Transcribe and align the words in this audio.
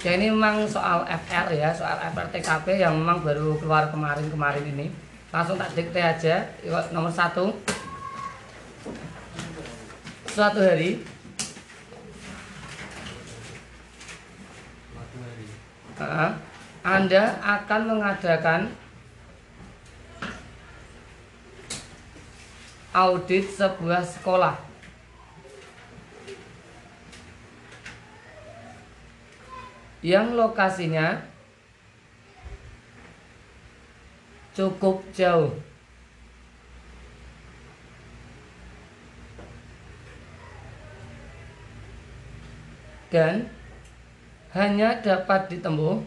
Ya 0.00 0.16
ini 0.16 0.32
memang 0.32 0.64
soal 0.64 1.04
FR 1.04 1.52
ya, 1.52 1.76
soal 1.76 2.00
FR 2.00 2.32
TKP 2.32 2.80
yang 2.80 2.96
memang 2.96 3.20
baru 3.20 3.60
keluar 3.60 3.92
kemarin-kemarin 3.92 4.64
ini. 4.72 4.88
Langsung 5.28 5.60
tak 5.60 5.76
dikte 5.76 6.00
aja. 6.00 6.48
Nomor 6.88 7.12
satu. 7.12 7.52
Suatu 10.24 10.56
hari 10.62 11.04
uh, 16.00 16.32
Anda 16.80 17.36
akan 17.44 17.80
mengadakan 17.92 18.72
audit 22.96 23.52
sebuah 23.52 24.00
sekolah. 24.00 24.69
Yang 30.00 30.26
lokasinya 30.32 31.20
cukup 34.56 35.04
jauh. 35.12 35.52
Dan 43.10 43.50
hanya 44.54 44.94
dapat 45.02 45.50
ditempuh 45.50 45.98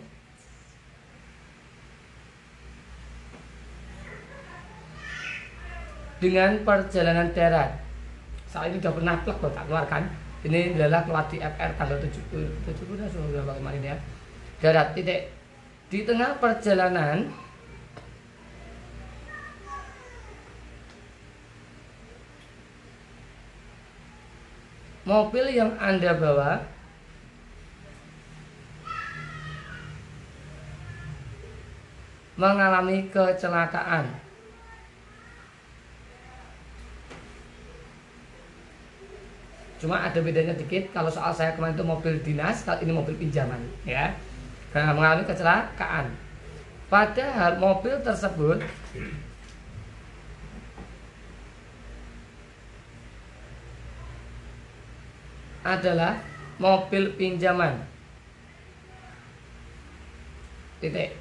dengan 6.24 6.64
perjalanan 6.64 7.28
darat. 7.36 7.76
Saat 8.48 8.72
ini 8.72 8.80
sudah 8.80 8.96
pernah 8.96 9.16
plek 9.20 9.44
tak 9.44 9.68
keluarkan. 9.68 10.23
Ini 10.44 10.76
adalah 10.76 11.08
di 11.32 11.40
FR 11.40 11.72
tanggal 11.80 11.98
70 12.04 12.68
70 12.68 13.00
dah 13.00 13.08
sudah 13.08 13.56
kemarin 13.56 13.96
ya. 13.96 13.96
Darat 14.60 14.92
titik 14.92 15.32
di 15.88 16.04
tengah 16.04 16.36
perjalanan 16.36 17.32
mobil 25.08 25.46
yang 25.52 25.76
Anda 25.80 26.12
bawa 26.16 26.64
mengalami 32.40 33.08
kecelakaan. 33.12 34.23
Cuma 39.84 40.00
ada 40.00 40.16
bedanya 40.24 40.56
dikit 40.56 40.96
kalau 40.96 41.12
soal 41.12 41.36
saya 41.36 41.60
kemarin 41.60 41.76
itu 41.76 41.84
mobil 41.84 42.16
dinas, 42.24 42.64
kalau 42.64 42.80
ini 42.80 42.96
mobil 42.96 43.20
pinjaman, 43.20 43.60
ya. 43.84 44.16
Nah, 44.72 44.96
mengalami 44.96 45.28
kecelakaan. 45.28 46.08
Padahal 46.88 47.60
mobil 47.60 47.92
tersebut 48.00 48.64
adalah 55.68 56.16
mobil 56.64 57.20
pinjaman. 57.20 57.84
Titik. 60.80 61.12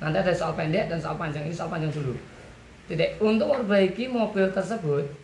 Nanti 0.00 0.16
ada 0.24 0.32
soal 0.32 0.56
pendek 0.56 0.88
dan 0.88 0.96
soal 0.96 1.20
panjang. 1.20 1.44
Ini 1.44 1.52
soal 1.52 1.68
panjang 1.68 1.92
dulu. 1.92 2.16
Titik. 2.88 3.20
Untuk 3.20 3.52
memperbaiki 3.52 4.08
mobil 4.08 4.48
tersebut, 4.48 5.23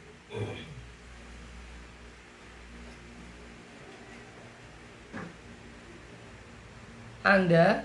Anda 7.21 7.85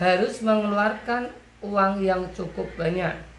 harus 0.00 0.40
mengeluarkan 0.42 1.30
uang 1.62 2.02
yang 2.02 2.26
cukup 2.34 2.66
banyak. 2.74 3.32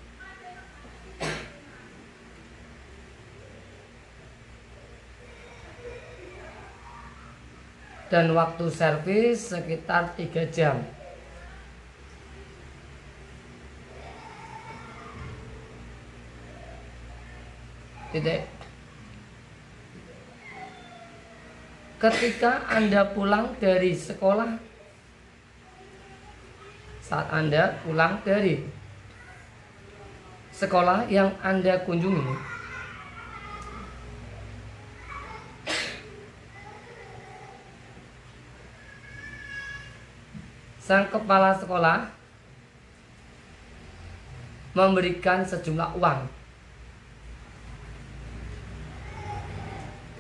dan 8.14 8.30
waktu 8.38 8.70
servis 8.70 9.50
sekitar 9.50 10.14
3 10.14 10.46
jam. 10.54 10.86
Ketika 21.98 22.70
Anda 22.70 23.10
pulang 23.10 23.58
dari 23.58 23.98
sekolah 23.98 24.54
saat 27.02 27.28
Anda 27.34 27.82
pulang 27.82 28.22
dari 28.22 28.62
sekolah 30.54 31.10
yang 31.10 31.34
Anda 31.42 31.82
kunjungi 31.82 32.54
sang 40.84 41.10
kepala 41.10 41.58
sekolah 41.58 42.12
memberikan 44.78 45.42
sejumlah 45.42 45.98
uang. 45.98 46.43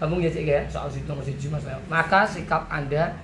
Kamu 0.03 0.19
ya 0.19 0.27
cik 0.27 0.43
ya 0.43 0.67
soal 0.67 0.91
situ 0.91 1.07
nomor 1.07 1.23
siji 1.23 1.47
mas 1.47 1.63
Maka 1.87 2.27
sikap 2.27 2.67
anda 2.67 3.15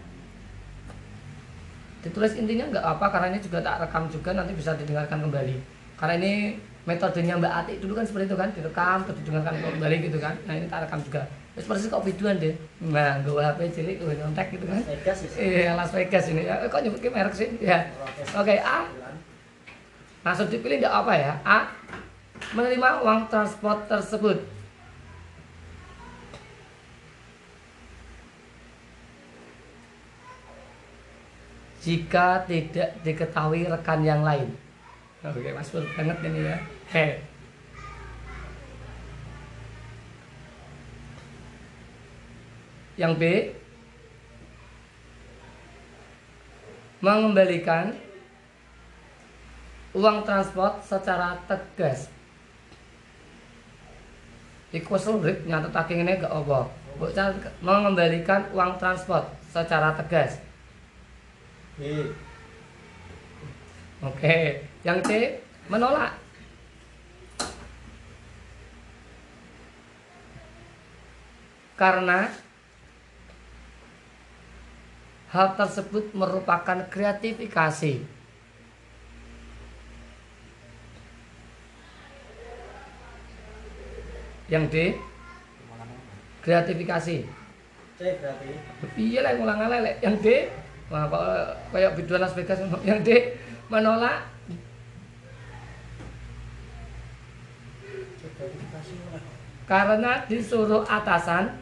ditulis 2.00 2.40
intinya 2.40 2.72
nggak 2.72 2.85
apa 2.95 3.06
karena 3.12 3.35
ini 3.35 3.44
juga 3.44 3.59
tak 3.59 3.84
rekam 3.84 4.07
juga 4.07 4.31
nanti 4.31 4.56
bisa 4.56 4.72
didengarkan 4.79 5.19
kembali. 5.28 5.59
Karena 6.00 6.16
ini 6.23 6.56
metodenya 6.88 7.35
Mbak 7.35 7.53
Ati 7.59 7.73
dulu 7.84 8.00
kan 8.00 8.07
seperti 8.07 8.31
itu 8.31 8.38
kan 8.40 8.47
direkam 8.56 9.03
terus 9.03 9.19
didengarkan 9.19 9.59
kembali 9.59 9.95
gitu 10.07 10.23
kan. 10.23 10.40
Nah 10.47 10.56
ini 10.56 10.72
tak 10.72 10.88
rekam 10.88 11.03
juga. 11.03 11.28
Terus 11.59 11.67
persis 11.67 11.91
kok 11.91 12.07
videoan 12.07 12.40
deh. 12.40 12.56
Nah, 12.88 13.19
gue 13.19 13.35
HP 13.35 13.59
cilik 13.75 14.00
gue 14.00 14.16
nyontek 14.16 14.47
gitu 14.56 14.63
kan. 14.63 14.79
Vegas 14.79 15.17
ya? 15.28 15.29
Iya, 15.35 15.72
Las 15.75 15.91
Vegas 15.91 16.25
ini. 16.31 16.47
Ya, 16.47 16.63
kok 16.72 16.79
nyebut 16.79 17.03
ke 17.03 17.11
merek 17.11 17.35
sih? 17.35 17.51
Ya. 17.59 17.91
Oke, 18.40 18.56
A. 18.63 18.88
Langsung 20.23 20.47
dipilih 20.47 20.79
enggak 20.79 20.96
apa 21.03 21.11
ya? 21.19 21.35
A. 21.44 21.67
Menerima 22.56 23.03
uang 23.03 23.28
transport 23.28 23.91
tersebut. 23.91 24.40
Jika 31.79 32.44
tidak 32.44 33.00
diketahui 33.07 33.63
rekan 33.72 34.03
yang 34.03 34.19
lain. 34.19 34.51
Oke, 35.23 35.51
Mas 35.56 35.72
Pur 35.72 35.84
banget 35.95 36.17
ini 36.28 36.47
ya. 36.47 36.57
Hei. 36.91 37.23
Yang 43.00 43.13
B 43.16 43.23
mengembalikan 47.00 47.96
uang 49.96 50.28
transport 50.28 50.84
secara 50.84 51.40
tegas. 51.47 52.11
Iku 54.75 55.00
sulit 55.00 55.47
nyatet 55.47 55.72
taking 55.72 56.03
ini 56.03 56.19
gak 56.19 56.28
apa. 56.28 56.67
Mengembalikan 57.63 58.51
uang 58.51 58.75
transport 58.75 59.31
secara 59.47 59.96
tegas. 59.96 60.49
B. 61.79 62.12
Oke, 64.03 64.67
yang 64.84 65.00
C 65.00 65.40
menolak. 65.72 66.19
Karena 71.79 72.28
hal 75.31 75.47
tersebut 75.55 76.11
merupakan 76.11 76.84
kreatifikasi. 76.91 78.03
Yang 84.49 84.66
D, 84.67 84.75
gratifikasi. 86.43 87.17
C 87.96 87.99
berarti. 88.20 88.49
Iya 88.99 89.20
lah 89.23 89.32
ngulang 89.40 89.59
lele. 89.70 90.02
Yang 90.03 90.16
D, 90.20 90.28
wah 90.90 91.06
kok 91.06 91.24
kayak 91.74 91.96
video 91.97 92.18
Las 92.18 92.34
Vegas. 92.34 92.59
Yang 92.88 93.00
D 93.06 93.09
menolak 93.70 94.26
karena 99.70 100.26
disuruh 100.26 100.82
atasan 100.90 101.53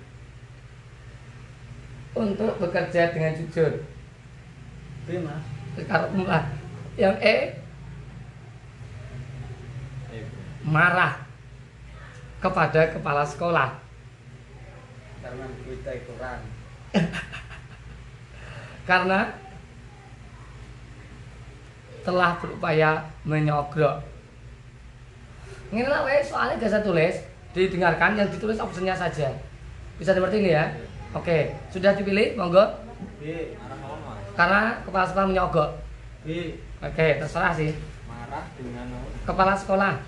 untuk 2.16 2.56
bekerja 2.64 3.12
dengan 3.12 3.36
jujur. 3.36 3.84
Lah. 5.12 6.44
Yang 6.96 7.16
E 7.20 7.36
marah 10.64 11.24
kepada 12.40 12.82
kepala 12.92 13.24
sekolah. 13.28 13.88
karena 15.28 15.44
kita 15.68 15.92
kurang 16.08 16.40
karena 18.88 19.28
telah 22.08 22.40
berupaya 22.40 23.04
menyogrok. 23.28 24.00
Ini 25.76 25.84
lah 25.84 26.08
wes 26.08 26.32
soalnya 26.32 26.56
gak 26.56 26.72
saya 26.72 26.80
tulis, 26.80 27.20
didengarkan 27.52 28.16
yang 28.16 28.32
ditulis 28.32 28.56
opsinya 28.56 28.96
saja. 28.96 29.28
Bisa 30.00 30.16
seperti 30.16 30.40
ini 30.40 30.56
ya. 30.56 30.72
Oke, 31.12 31.52
sudah 31.68 31.92
dipilih, 31.92 32.40
monggo. 32.40 32.64
B 33.20 33.52
Karena 34.40 34.80
kepala 34.88 35.04
sekolah 35.04 35.28
menyogok. 35.28 35.70
B 36.24 36.56
Oke, 36.80 37.20
terserah 37.20 37.52
sih. 37.52 37.76
marah 38.08 38.48
dengan? 38.56 38.88
Kepala 39.28 39.52
sekolah. 39.58 40.00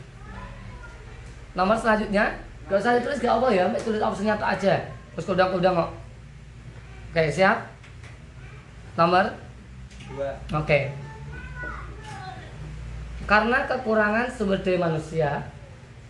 Nomor 1.57 1.75
selanjutnya, 1.75 2.31
gak 2.71 2.79
usah 2.79 2.95
ditulis 2.95 3.19
gak 3.19 3.35
apa 3.35 3.47
ya, 3.51 3.67
tulis 3.83 3.99
opsinya 3.99 4.39
tak 4.39 4.55
aja. 4.55 4.73
Terus 5.17 5.27
kudang-kudang 5.27 5.75
kok. 5.75 5.91
Oke, 7.11 7.27
siap. 7.27 7.78
Nomor 8.99 9.31
dua 10.11 10.35
Oke. 10.59 10.91
Karena 13.23 13.63
kekurangan 13.63 14.27
sumber 14.27 14.59
daya 14.59 14.75
manusia 14.75 15.47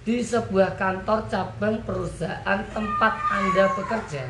di 0.02 0.26
sebuah 0.26 0.74
kantor 0.74 1.30
cabang 1.30 1.86
perusahaan 1.86 2.60
tempat 2.74 3.14
Anda 3.30 3.70
bekerja, 3.78 4.26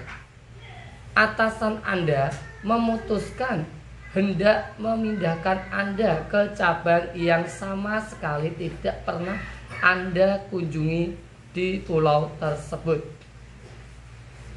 atasan 1.16 1.80
Anda 1.88 2.36
memutuskan 2.68 3.64
hendak 4.12 4.76
memindahkan 4.76 5.72
Anda 5.72 6.28
ke 6.28 6.52
cabang 6.58 7.14
yang 7.16 7.48
sama 7.48 8.02
sekali 8.04 8.52
tidak 8.60 9.08
pernah 9.08 9.40
Anda 9.80 10.44
kunjungi 10.52 11.16
di 11.56 11.80
pulau 11.86 12.34
tersebut. 12.42 13.06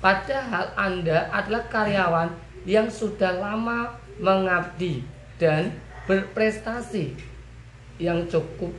Padahal 0.02 0.74
Anda 0.74 1.30
adalah 1.30 1.70
karyawan 1.70 2.51
yang 2.62 2.86
sudah 2.86 3.42
lama 3.42 3.98
mengabdi 4.22 5.02
dan 5.38 5.74
berprestasi. 6.06 7.14
Yang 7.98 8.38
cukup 8.38 8.72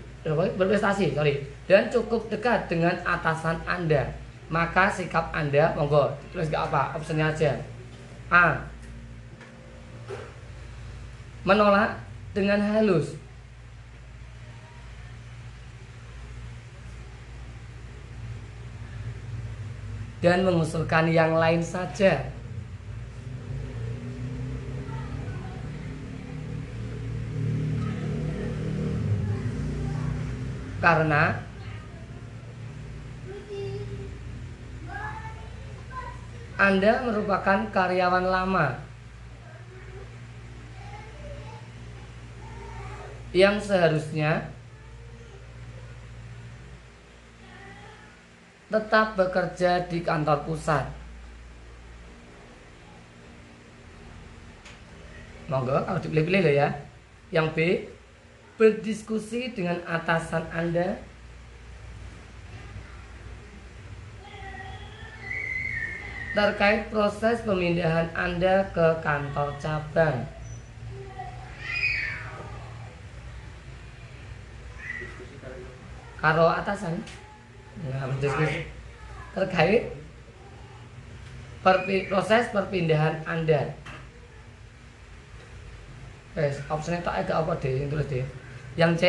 berprestasi 0.55 1.15
sorry. 1.15 1.43
Dan 1.67 1.87
cukup 1.91 2.27
dekat 2.27 2.67
dengan 2.67 2.95
atasan 3.03 3.59
anda. 3.67 4.11
Maka 4.51 4.91
sikap 4.91 5.31
anda 5.31 5.71
monggo 5.75 6.11
tulis 6.31 6.51
gak 6.51 6.71
apa 6.71 6.99
opsinya 6.99 7.31
aja. 7.31 7.55
A. 8.31 8.59
Menolak 11.43 11.99
dengan 12.31 12.59
halus. 12.59 13.19
Dan 20.23 20.47
mengusulkan 20.47 21.11
yang 21.11 21.35
lain 21.35 21.59
saja 21.59 22.32
karena 30.83 31.39
Anda 36.59 37.07
merupakan 37.07 37.71
karyawan 37.71 38.27
lama 38.27 38.83
yang 43.31 43.63
seharusnya 43.63 44.51
tetap 48.67 49.15
bekerja 49.15 49.87
di 49.87 50.03
kantor 50.03 50.43
pusat. 50.43 50.85
Monggo 55.47 55.79
kalau 55.87 55.99
dipilih-pilih 56.03 56.53
ya. 56.53 56.69
Yang 57.33 57.47
B 57.57 57.59
berdiskusi 58.57 59.53
dengan 59.57 59.81
atasan 59.89 60.45
Anda 60.53 61.01
terkait 66.33 66.89
proses 66.89 67.45
pemindahan 67.45 68.09
Anda 68.17 68.65
ke 68.73 69.01
kantor 69.05 69.53
cabang. 69.61 70.25
ini 74.97 75.61
Karo 76.17 76.45
atasan. 76.49 76.97
Nah, 77.85 78.05
berdiskusi 78.09 78.65
terkait 79.33 79.93
perpi- 81.65 82.05
proses 82.09 82.49
perpindahan 82.53 83.21
Anda. 83.25 83.73
Wes, 86.33 86.57
opsinya 86.65 87.05
tak 87.05 87.25
agak 87.25 87.45
apa 87.45 87.53
deh, 87.61 87.85
yang 87.85 87.93
tulis 87.93 88.09
deh. 88.09 88.25
Yang 88.73 88.93
C 88.97 89.03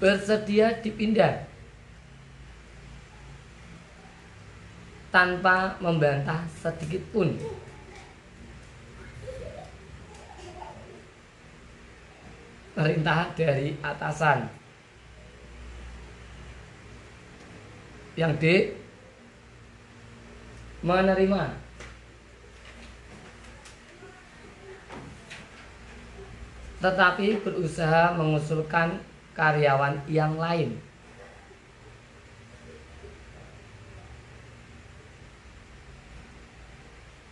bersedia 0.00 0.80
dipindah 0.80 1.44
tanpa 5.12 5.78
membantah 5.78 6.42
sedikit 6.50 7.00
pun. 7.14 7.36
Perintah 12.74 13.30
dari 13.38 13.78
atasan. 13.78 14.50
Yang 18.18 18.32
D 18.42 18.44
menerima 20.82 21.63
tetapi 26.84 27.40
berusaha 27.40 28.12
mengusulkan 28.12 29.00
karyawan 29.32 30.04
yang 30.04 30.36
lain. 30.36 30.76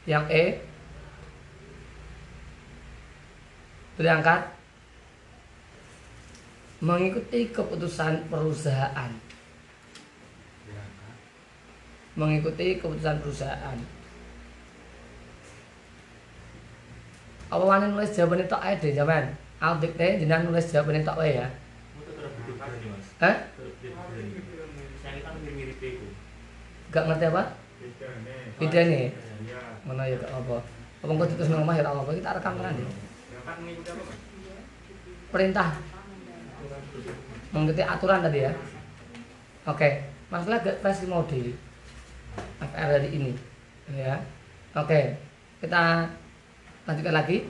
Yang 0.09 0.25
E 0.33 0.45
berangkat 4.01 4.49
mengikuti 6.81 7.53
keputusan 7.53 8.33
perusahaan. 8.33 9.13
Mengikuti 12.17 12.81
keputusan 12.81 13.21
perusahaan. 13.21 13.79
Apa 17.53 17.65
mana 17.69 17.93
nulis 17.93 18.17
jawabannya 18.17 18.49
tok 18.49 18.65
ae 18.65 18.81
deh. 18.81 18.97
Aku 19.63 19.79
dikte 19.79 20.19
jenengan 20.19 20.51
nulis 20.51 20.75
jawabannya 20.75 21.07
tok 21.07 21.23
wae 21.23 21.39
ya. 21.39 21.47
Mau 21.95 22.03
Hah? 23.23 23.37
Kan 25.23 25.35
Gak 26.91 27.05
ngerti 27.07 27.27
apa? 27.31 27.43
Beda 28.59 28.81
nih. 28.91 29.15
Mana 29.87 30.11
ya 30.11 30.19
gak 30.19 30.35
apa. 30.35 30.59
Apa 31.03 31.11
engko 31.15 31.31
ditulis 31.31 31.49
nang 31.55 31.63
omah 31.63 31.79
ya 31.79 31.87
tak 31.87 31.95
apa. 31.95 32.11
Kita 32.11 32.35
rekam 32.35 32.59
tenan 32.59 32.75
deh. 32.75 32.87
apa 33.43 33.59
mas 33.63 34.19
Perintah 35.31 35.71
mengikuti 37.55 37.83
aturan 37.87 38.21
tadi 38.27 38.45
ya. 38.45 38.53
Oke, 39.71 39.89
masalah 40.27 40.59
gak 40.59 40.83
versi 40.83 41.07
mode 41.07 41.55
FR 42.59 42.89
dari 42.99 43.09
ini 43.15 43.33
ya. 43.95 44.19
Oke, 44.75 45.15
kita 45.63 46.11
lanjutkan 46.83 47.15
lagi. 47.15 47.47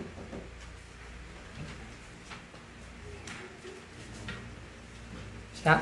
Siap? 5.63 5.79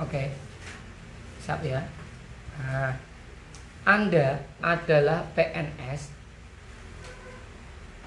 Oke. 0.00 0.32
Siap 1.44 1.60
ya. 1.60 1.84
Nah, 2.56 2.96
Anda 3.84 4.40
adalah 4.64 5.28
PNS. 5.36 6.16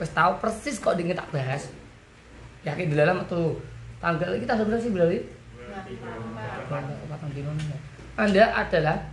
Wes 0.02 0.10
tahu 0.10 0.42
persis 0.42 0.82
kok 0.82 0.98
dingin 0.98 1.14
tak 1.14 1.30
bahas. 1.30 1.70
Yakin 2.66 2.90
di 2.90 2.98
dalam 2.98 3.22
tuh 3.30 3.62
tanggal 4.02 4.34
kita 4.42 4.58
sebenarnya 4.58 4.82
sih 4.82 4.94
berarti 4.94 5.20
Anda 8.20 8.52
adalah 8.52 9.08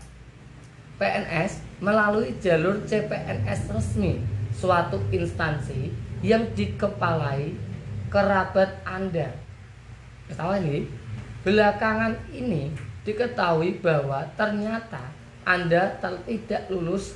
PNS 0.99 1.62
melalui 1.78 2.35
jalur 2.43 2.83
CPNS 2.83 3.71
resmi 3.71 4.19
suatu 4.50 4.99
instansi 5.14 5.95
yang 6.26 6.50
dikepalai 6.59 7.55
kerabat 8.11 8.83
Anda. 8.83 9.31
Ketawa 10.26 10.59
ini, 10.59 10.90
belakangan 11.47 12.19
ini 12.35 12.75
diketahui 13.07 13.78
bahwa 13.78 14.26
ternyata 14.35 15.00
Anda 15.47 15.97
tidak 16.26 16.67
lulus 16.69 17.14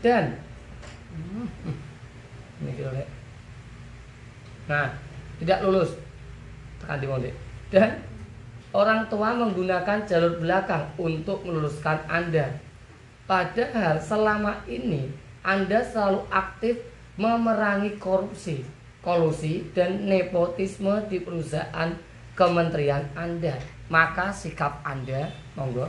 dan 0.00 0.38
ini 2.62 2.72
nah 4.64 4.88
tidak 5.36 5.60
lulus. 5.60 5.90
Tekan 6.80 7.00
di 7.00 7.08
dan 7.72 7.90
orang 8.74 9.06
tua 9.06 9.30
menggunakan 9.38 10.02
jalur 10.02 10.42
belakang 10.42 10.90
untuk 10.98 11.46
meluruskan 11.46 12.02
anda. 12.10 12.50
Padahal 13.24 14.02
selama 14.02 14.60
ini 14.66 15.08
anda 15.46 15.80
selalu 15.80 16.26
aktif 16.28 16.82
memerangi 17.14 17.96
korupsi 17.96 18.66
kolusi 19.04 19.68
dan 19.76 20.08
nepotisme 20.10 21.06
di 21.06 21.22
perusahaan 21.22 21.94
kementerian 22.34 23.04
anda. 23.14 23.54
Maka 23.86 24.34
sikap 24.34 24.82
anda 24.82 25.30
monggo. 25.54 25.86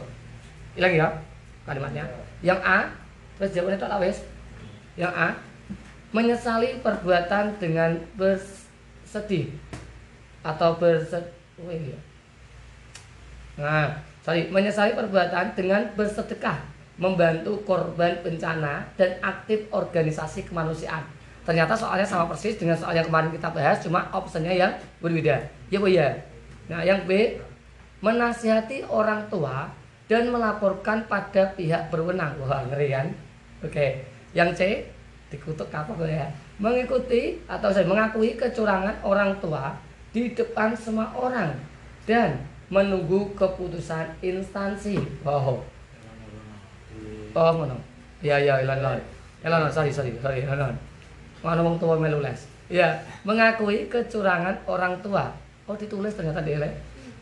Hilang 0.77 0.93
ya 0.93 1.07
kalimatnya. 1.65 2.05
Yang 2.45 2.59
A 2.61 2.79
terus 3.39 3.51
jawabannya 3.55 3.81
tak 3.81 3.99
wes? 4.03 4.17
Yang 4.99 5.13
A 5.15 5.29
menyesali 6.11 6.79
perbuatan 6.79 7.55
dengan 7.57 7.97
bersedih 8.19 9.51
atau 10.45 10.77
bersedih 10.77 11.95
ya. 11.95 11.99
Nah, 13.55 13.95
sorry, 14.19 14.51
menyesali 14.51 14.91
perbuatan 14.95 15.55
dengan 15.55 15.87
bersedekah, 15.95 16.59
membantu 16.99 17.59
korban 17.63 18.19
bencana 18.19 18.83
dan 18.99 19.15
aktif 19.23 19.67
organisasi 19.71 20.47
kemanusiaan. 20.47 21.03
Ternyata 21.45 21.77
soalnya 21.77 22.03
sama 22.03 22.25
persis 22.25 22.57
dengan 22.57 22.73
soal 22.75 22.97
yang 22.97 23.07
kemarin 23.07 23.29
kita 23.29 23.53
bahas, 23.53 23.77
cuma 23.79 24.09
opsinya 24.11 24.49
yang 24.49 24.73
berbeda. 24.99 25.39
Ya 25.69 25.77
bu 25.77 25.87
ya. 25.87 26.09
Nah, 26.65 26.81
yang 26.81 27.05
B 27.05 27.37
menasihati 28.01 28.83
orang 28.89 29.29
tua 29.29 29.69
dan 30.09 30.29
melaporkan 30.33 31.05
pada 31.05 31.53
pihak 31.53 31.93
berwenang. 31.93 32.37
Wah, 32.41 32.65
ngeri 32.69 32.89
kan? 32.91 33.07
Oke. 33.61 34.01
Yang 34.35 34.49
C 34.57 34.61
dikutuk 35.31 35.69
apa 35.71 35.89
gue 35.95 36.11
ya? 36.11 36.27
Mengikuti 36.61 37.39
atau 37.49 37.69
saya 37.71 37.87
mengakui 37.87 38.35
kecurangan 38.37 38.99
orang 39.01 39.37
tua 39.39 39.73
di 40.11 40.31
depan 40.31 40.71
semua 40.75 41.11
orang 41.17 41.51
dan 42.05 42.39
menunggu 42.69 43.33
keputusan 43.37 44.09
instansi. 44.21 44.97
Oh, 45.21 45.61
oh 47.35 47.51
ngono. 47.53 47.77
Ya 48.25 48.41
ya 48.41 48.61
ilan 48.61 48.81
ilan. 48.81 48.99
Ilan 49.45 49.69
sorry 49.69 49.93
sorry 49.93 50.15
sorry 50.17 50.41
ilan. 50.45 50.73
Mana 51.45 51.61
wong 51.61 51.77
tua 51.77 51.99
melu 51.99 52.21
les. 52.21 52.49
Ya, 52.65 52.97
mengakui 53.21 53.85
kecurangan 53.85 54.57
orang 54.65 54.97
tua. 55.05 55.29
Oh 55.69 55.77
ditulis 55.77 56.17
ternyata 56.17 56.41
di 56.41 56.57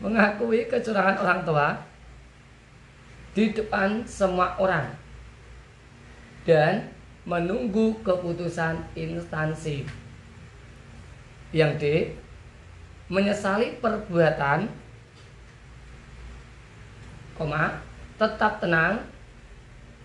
Mengakui 0.00 0.64
kecurangan 0.68 1.20
orang 1.20 1.40
tua 1.44 1.76
di 3.34 3.50
depan 3.50 4.06
semua 4.06 4.54
orang 4.56 4.94
dan 6.46 6.92
menunggu 7.24 7.96
keputusan 8.04 8.78
instansi. 8.94 9.82
Yang 11.50 11.72
D, 11.80 11.84
menyesali 13.08 13.80
perbuatan, 13.80 14.68
koma, 17.34 17.82
tetap 18.18 18.62
tenang 18.62 19.02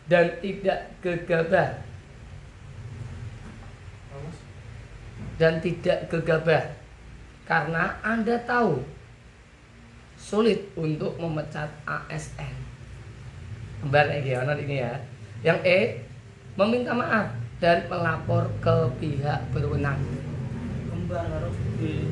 dan 0.09 0.33
tidak 0.41 0.89
gegabah 1.05 1.85
dan 5.39 5.63
tidak 5.63 6.11
gegabah 6.11 6.75
karena 7.47 7.95
Anda 8.03 8.35
tahu 8.43 8.83
sulit 10.19 10.67
untuk 10.75 11.15
memecat 11.15 11.71
ASN. 11.87 12.53
Kembar 13.79 14.11
ini 14.11 14.35
ya, 14.35 14.43
ini 14.43 14.75
ya. 14.83 14.93
Yang 15.39 15.59
E, 15.63 15.79
meminta 16.59 16.91
maaf 16.91 17.31
dan 17.63 17.87
melapor 17.87 18.51
ke 18.59 18.75
pihak 18.99 19.39
berwenang. 19.55 20.03
Kembar 20.91 21.47
B. 21.79 22.03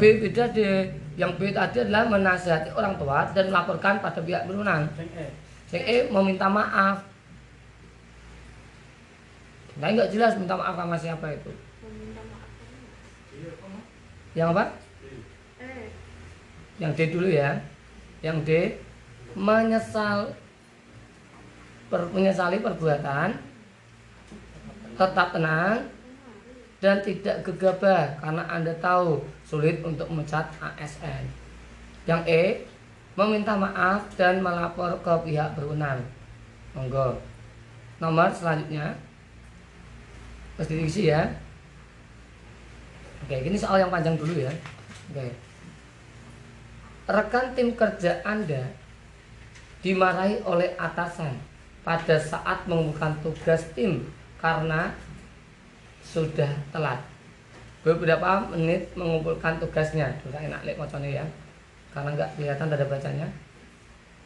beda 0.24 0.44
deh. 0.56 1.05
Yang 1.16 1.32
B 1.40 1.40
tadi 1.56 1.80
adalah 1.80 2.04
menasihati 2.12 2.70
orang 2.76 3.00
tua 3.00 3.24
dan 3.32 3.48
melaporkan 3.48 4.04
pada 4.04 4.20
pihak 4.20 4.44
berwenang. 4.44 4.84
Sing 5.00 5.08
E. 5.16 5.26
Yang 5.72 5.84
E 5.88 5.96
meminta 6.12 6.44
maaf. 6.44 7.00
Nah 9.80 9.88
nggak 9.96 10.12
jelas 10.12 10.36
minta 10.36 10.60
maaf 10.60 10.76
sama 10.76 10.96
siapa 11.00 11.26
itu. 11.32 11.52
maaf 12.20 12.48
Yang 14.36 14.48
apa? 14.52 14.64
eh 15.64 15.88
Yang 16.76 16.92
D 16.92 17.00
dulu 17.16 17.28
ya. 17.32 17.50
Yang 18.20 18.36
D 18.44 18.50
menyesal 19.32 20.36
per, 21.88 22.12
menyesali 22.12 22.60
perbuatan, 22.60 23.40
tetap 24.96 25.28
tenang 25.32 25.95
dan 26.86 27.02
tidak 27.02 27.42
gegabah 27.42 28.14
karena 28.22 28.46
Anda 28.46 28.70
tahu 28.78 29.18
sulit 29.42 29.82
untuk 29.82 30.06
memecat 30.06 30.46
ASN. 30.62 31.26
Yang 32.06 32.22
E 32.30 32.42
meminta 33.18 33.58
maaf 33.58 34.06
dan 34.14 34.38
melapor 34.38 34.94
ke 35.02 35.10
pihak 35.26 35.58
berwenang. 35.58 36.06
Monggo. 36.78 37.18
Nomor 37.98 38.30
selanjutnya 38.30 38.94
Terus 40.56 40.72
diisi 40.72 41.12
ya. 41.12 41.26
Oke, 43.26 43.36
ini 43.44 43.58
soal 43.60 43.84
yang 43.84 43.92
panjang 43.92 44.16
dulu 44.16 44.40
ya. 44.40 44.52
Oke. 45.12 45.36
Rekan 47.06 47.52
tim 47.52 47.76
kerja 47.76 48.24
Anda 48.24 48.64
dimarahi 49.84 50.40
oleh 50.48 50.72
atasan 50.80 51.36
pada 51.84 52.16
saat 52.18 52.64
mengumpulkan 52.66 53.20
tugas 53.20 53.68
tim 53.76 54.08
karena 54.40 54.90
sudah 56.06 56.48
telat. 56.70 57.02
Beberapa 57.82 58.46
menit 58.50 58.94
mengumpulkan 58.94 59.58
tugasnya. 59.58 60.10
Sudah 60.22 60.38
enak 60.38 60.62
macamnya 60.78 61.22
ya. 61.22 61.24
Karena 61.90 62.14
nggak 62.14 62.30
kelihatan 62.38 62.66
tanda 62.70 62.86
bacanya. 62.86 63.28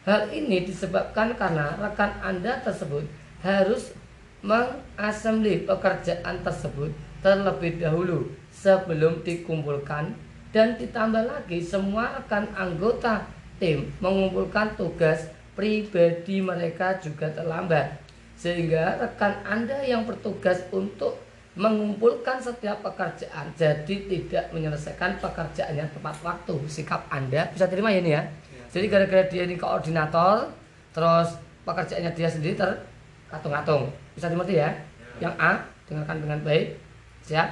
Hal 0.01 0.33
ini 0.33 0.65
disebabkan 0.65 1.37
karena 1.37 1.77
rekan 1.77 2.17
Anda 2.25 2.57
tersebut 2.65 3.05
harus 3.45 3.93
mengassembly 4.41 5.69
pekerjaan 5.69 6.41
tersebut 6.41 6.89
terlebih 7.21 7.77
dahulu 7.77 8.33
sebelum 8.49 9.21
dikumpulkan 9.21 10.17
dan 10.49 10.73
ditambah 10.75 11.29
lagi 11.29 11.61
semua 11.61 12.17
rekan 12.17 12.49
anggota 12.57 13.29
tim 13.61 13.93
mengumpulkan 14.01 14.73
tugas 14.73 15.29
pribadi 15.53 16.41
mereka 16.41 16.97
juga 16.97 17.29
terlambat 17.29 18.01
sehingga 18.33 18.97
rekan 18.97 19.37
Anda 19.45 19.85
yang 19.85 20.09
bertugas 20.09 20.65
untuk 20.73 21.21
mengumpulkan 21.55 22.39
setiap 22.39 22.79
pekerjaan. 22.79 23.51
Jadi 23.59 24.07
tidak 24.07 24.55
menyelesaikan 24.55 25.19
pekerjaannya 25.19 25.83
tepat 25.91 26.15
waktu. 26.23 26.55
Sikap 26.71 27.07
Anda 27.11 27.51
bisa 27.51 27.67
terima 27.67 27.91
ya 27.91 27.99
ini 27.99 28.11
ya? 28.15 28.23
Jadi 28.71 28.85
gara-gara 28.87 29.27
dia 29.27 29.43
ini 29.43 29.59
koordinator 29.59 30.47
terus 30.95 31.35
pekerjaannya 31.67 32.11
dia 32.15 32.29
sendiri 32.31 32.55
terkatung-katung. 32.55 33.91
Bisa 34.15 34.31
dimengerti 34.31 34.63
ya? 34.63 34.71
Yang 35.19 35.33
A 35.37 35.51
dengarkan 35.91 36.17
dengan 36.23 36.39
baik. 36.47 36.79
Siap? 37.27 37.49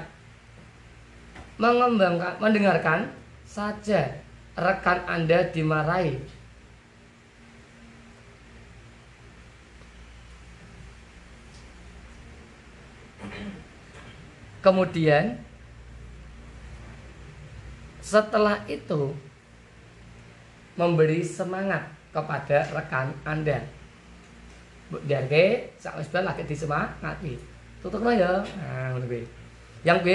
Mengembangkan 1.60 2.40
mendengarkan 2.40 3.00
saja 3.44 4.16
rekan 4.56 5.04
Anda 5.12 5.44
dimarahi 5.52 6.39
Kemudian 14.60 15.40
setelah 18.04 18.60
itu 18.68 19.16
memberi 20.76 21.24
semangat 21.24 21.88
kepada 22.12 22.68
rekan 22.76 23.16
Anda. 23.24 23.64
Dan 25.06 25.30
B, 25.30 25.34
sak 25.78 26.02
wis 26.02 26.10
lagi 26.12 26.44
disemangati. 26.44 27.38
Tutukno 27.80 28.10
ya. 28.10 28.42
Nah. 28.42 28.98
Yang 29.86 30.00
B 30.04 30.08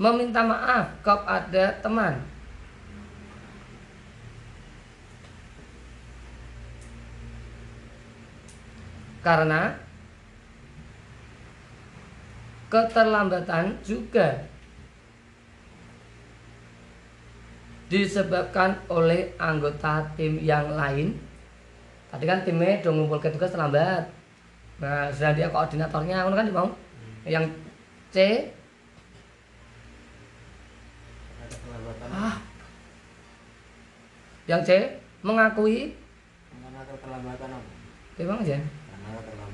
meminta 0.00 0.40
maaf 0.40 0.88
kepada 1.04 1.76
teman. 1.84 2.16
Karena 9.20 9.76
keterlambatan 12.70 13.74
juga 13.82 14.46
disebabkan 17.90 18.78
oleh 18.86 19.34
anggota 19.34 20.06
tim 20.14 20.38
yang 20.38 20.70
lain. 20.78 21.18
Tadi 22.06 22.24
kan 22.26 22.46
timnya 22.46 22.78
udah 22.86 22.92
ngumpul 22.94 23.18
ke 23.18 23.34
tugas 23.34 23.50
terlambat. 23.50 24.06
Nah, 24.78 25.10
sedang 25.10 25.34
dia 25.36 25.50
koordinatornya, 25.50 26.22
kan 26.22 26.46
mau. 26.54 26.70
Yang 27.26 27.52
C, 28.14 28.16
ah, 32.10 32.40
yang 34.48 34.64
C 34.64 34.70
mengakui 35.20 35.92
Mana 36.58 36.80
keterlambatan 36.88 37.48
apa? 37.54 37.70
Gimana 38.16 38.40
aja? 38.40 38.56
Karena 38.56 39.08
keterlambatan. 39.20 39.49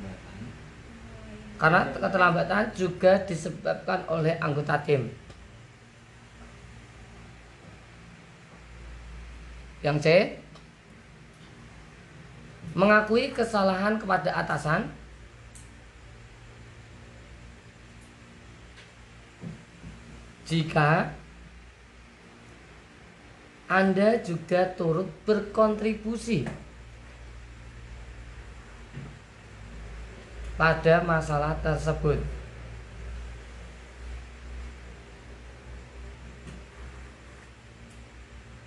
Karena 1.56 1.88
keterlambatan 1.88 2.68
juga 2.76 3.16
disebabkan 3.24 4.04
oleh 4.12 4.36
anggota 4.44 4.76
tim. 4.84 5.08
Yang 9.80 9.96
C 10.04 10.06
mengakui 12.76 13.32
kesalahan 13.32 13.96
kepada 13.96 14.36
atasan 14.36 14.92
jika 20.44 21.08
Anda 23.64 24.20
juga 24.20 24.76
turut 24.76 25.08
berkontribusi 25.24 26.65
pada 30.56 31.04
masalah 31.04 31.52
tersebut. 31.60 32.20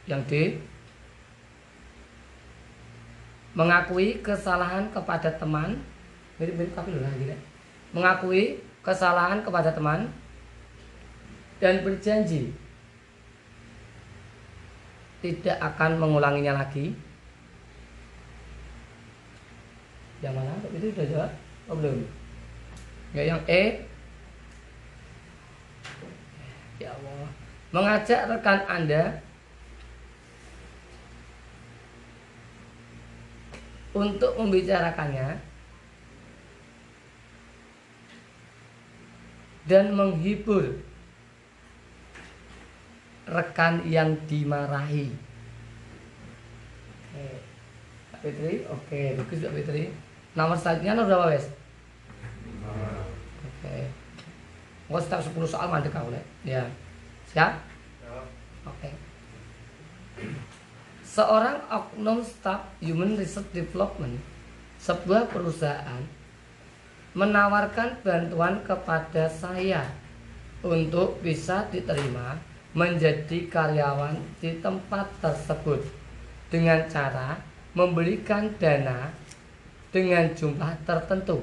Yang 0.10 0.22
D 0.25 0.34
mengakui 3.53 4.22
kesalahan 4.22 4.89
kepada 4.89 5.29
teman. 5.34 5.81
Mirip-mirip 6.39 6.72
tapi 6.72 6.96
loh 6.96 7.03
lagi 7.03 7.36
mengakui 7.91 8.62
kesalahan 8.86 9.41
kepada 9.41 9.74
teman 9.74 10.08
dan 11.60 11.84
berjanji 11.84 12.53
tidak 15.19 15.58
akan 15.60 16.00
mengulanginya 16.00 16.63
lagi. 16.63 16.96
Yang 20.24 20.34
mana? 20.36 20.51
Itu 20.72 20.88
sudah 20.96 21.08
jawab 21.12 21.31
oh 21.69 21.75
belum 21.77 22.01
ya 23.13 23.23
yang 23.33 23.41
E 23.45 23.85
ya 26.81 26.89
Allah 26.93 27.29
mengajak 27.69 28.25
rekan 28.29 28.61
anda 28.65 29.21
untuk 33.93 34.38
membicarakannya 34.38 35.41
dan 39.69 39.93
menghibur 39.93 40.81
rekan 43.29 43.85
yang 43.85 44.17
dimarahi. 44.25 45.13
Oke. 47.13 47.25
Mbak 48.09 48.19
Fitri, 48.25 48.53
oke, 48.65 49.01
bagus 49.21 49.38
Mbak 49.45 49.53
Fitri. 49.61 49.83
Nomor 50.33 50.57
selanjutnya 50.57 50.97
nomor 50.97 51.07
berapa, 51.13 51.25
Wes? 51.38 51.45
Oke. 53.45 53.77
Mau 54.89 54.97
setiap 54.97 55.21
10 55.21 55.45
soal 55.45 55.67
mandek 55.69 55.93
kau, 55.93 56.09
Le. 56.09 56.21
Ya. 56.41 56.65
Siap? 57.29 57.51
Oke. 58.65 58.89
Seorang 61.05 61.61
oknum 61.69 62.21
staf 62.21 62.69
Human 62.81 63.17
Research 63.17 63.49
Development 63.51 64.17
sebuah 64.79 65.27
perusahaan 65.27 66.01
menawarkan 67.17 67.99
bantuan 68.05 68.61
kepada 68.63 69.25
saya 69.27 69.83
untuk 70.61 71.19
bisa 71.19 71.65
diterima 71.73 72.38
menjadi 72.77 73.49
karyawan 73.49 74.15
di 74.38 74.61
tempat 74.61 75.09
tersebut 75.19 75.81
dengan 76.53 76.85
cara 76.85 77.41
memberikan 77.73 78.53
dana 78.61 79.09
dengan 79.89 80.29
jumlah 80.38 80.77
tertentu. 80.85 81.41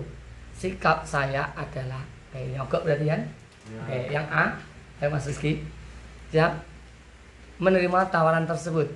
Sikap 0.56 1.04
saya 1.04 1.44
adalah 1.52 2.00
kayak 2.32 2.56
nyogok 2.56 2.88
berarti 2.88 3.06
kan? 3.12 3.22
Oke, 3.84 4.08
yang 4.08 4.24
A, 4.32 4.56
ayo 5.04 5.12
Mas 5.12 5.28
Rizky. 5.28 5.60
Siap? 6.32 6.56
Menerima 7.60 8.08
tawaran 8.08 8.48
tersebut. 8.48 8.88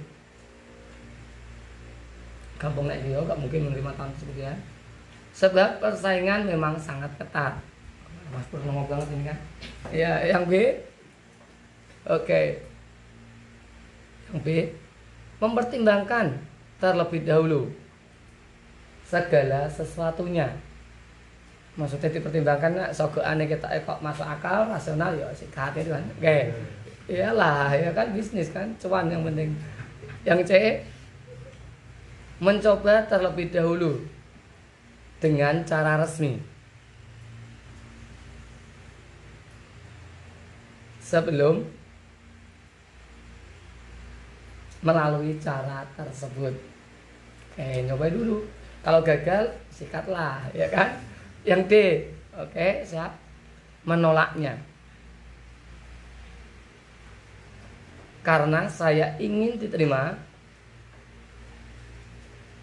Gampang 2.56 2.88
naik 2.88 3.04
dia, 3.04 3.20
gak 3.20 3.40
mungkin 3.40 3.68
menerima 3.68 3.92
tawaran 3.92 4.12
tersebut 4.16 4.36
ya. 4.40 4.54
Sebab 5.36 5.84
persaingan 5.84 6.48
memang 6.48 6.80
sangat 6.80 7.12
ketat. 7.20 7.60
Mas 8.32 8.46
Pur 8.48 8.62
ngomong 8.64 8.88
banget 8.88 9.08
ini 9.12 9.24
kan. 9.28 9.38
Ya, 9.92 10.22
yang 10.24 10.48
B. 10.48 10.80
Oke. 12.08 12.64
Yang 14.30 14.38
B. 14.40 14.48
Mempertimbangkan 15.40 16.40
terlebih 16.80 17.26
dahulu 17.26 17.68
segala 19.04 19.66
sesuatunya. 19.68 20.69
Maksudnya 21.80 22.12
dipertimbangkan 22.12 22.76
nak 22.76 22.92
sogok 22.92 23.24
aneh 23.24 23.48
kita 23.48 23.64
eh, 23.72 23.80
kok 23.80 24.04
masuk 24.04 24.28
akal 24.28 24.68
rasional 24.68 25.16
ya 25.16 25.24
sih 25.32 25.48
itu 25.48 25.88
kan. 25.88 26.04
Oke. 26.20 26.52
Iyalah 27.08 27.72
ya 27.72 27.90
kan 27.96 28.12
bisnis 28.12 28.52
kan 28.52 28.68
cuan 28.76 29.08
yang 29.08 29.24
penting. 29.24 29.56
Yang 30.28 30.40
C 30.44 30.52
mencoba 32.36 33.08
terlebih 33.08 33.48
dahulu 33.48 34.04
dengan 35.24 35.64
cara 35.64 35.96
resmi. 35.96 36.36
Sebelum 41.00 41.64
melalui 44.84 45.36
cara 45.40 45.84
tersebut. 45.96 46.52
Oke, 47.52 47.68
nyoba 47.84 48.06
dulu. 48.08 48.44
Kalau 48.80 49.04
gagal, 49.04 49.52
sikatlah, 49.68 50.40
ya 50.56 50.64
kan? 50.72 51.09
Yang 51.44 51.62
D, 51.68 51.74
oke, 52.36 52.68
siap. 52.84 53.12
Menolaknya. 53.88 54.60
Karena 58.20 58.68
saya 58.68 59.16
ingin 59.16 59.56
diterima 59.56 60.12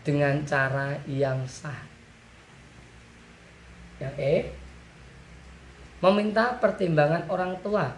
dengan 0.05 0.45
cara 0.45 1.01
yang 1.09 1.41
sah. 1.49 1.81
Yang 3.97 4.15
E, 4.21 4.33
meminta 6.05 6.53
pertimbangan 6.61 7.25
orang 7.33 7.57
tua 7.65 7.89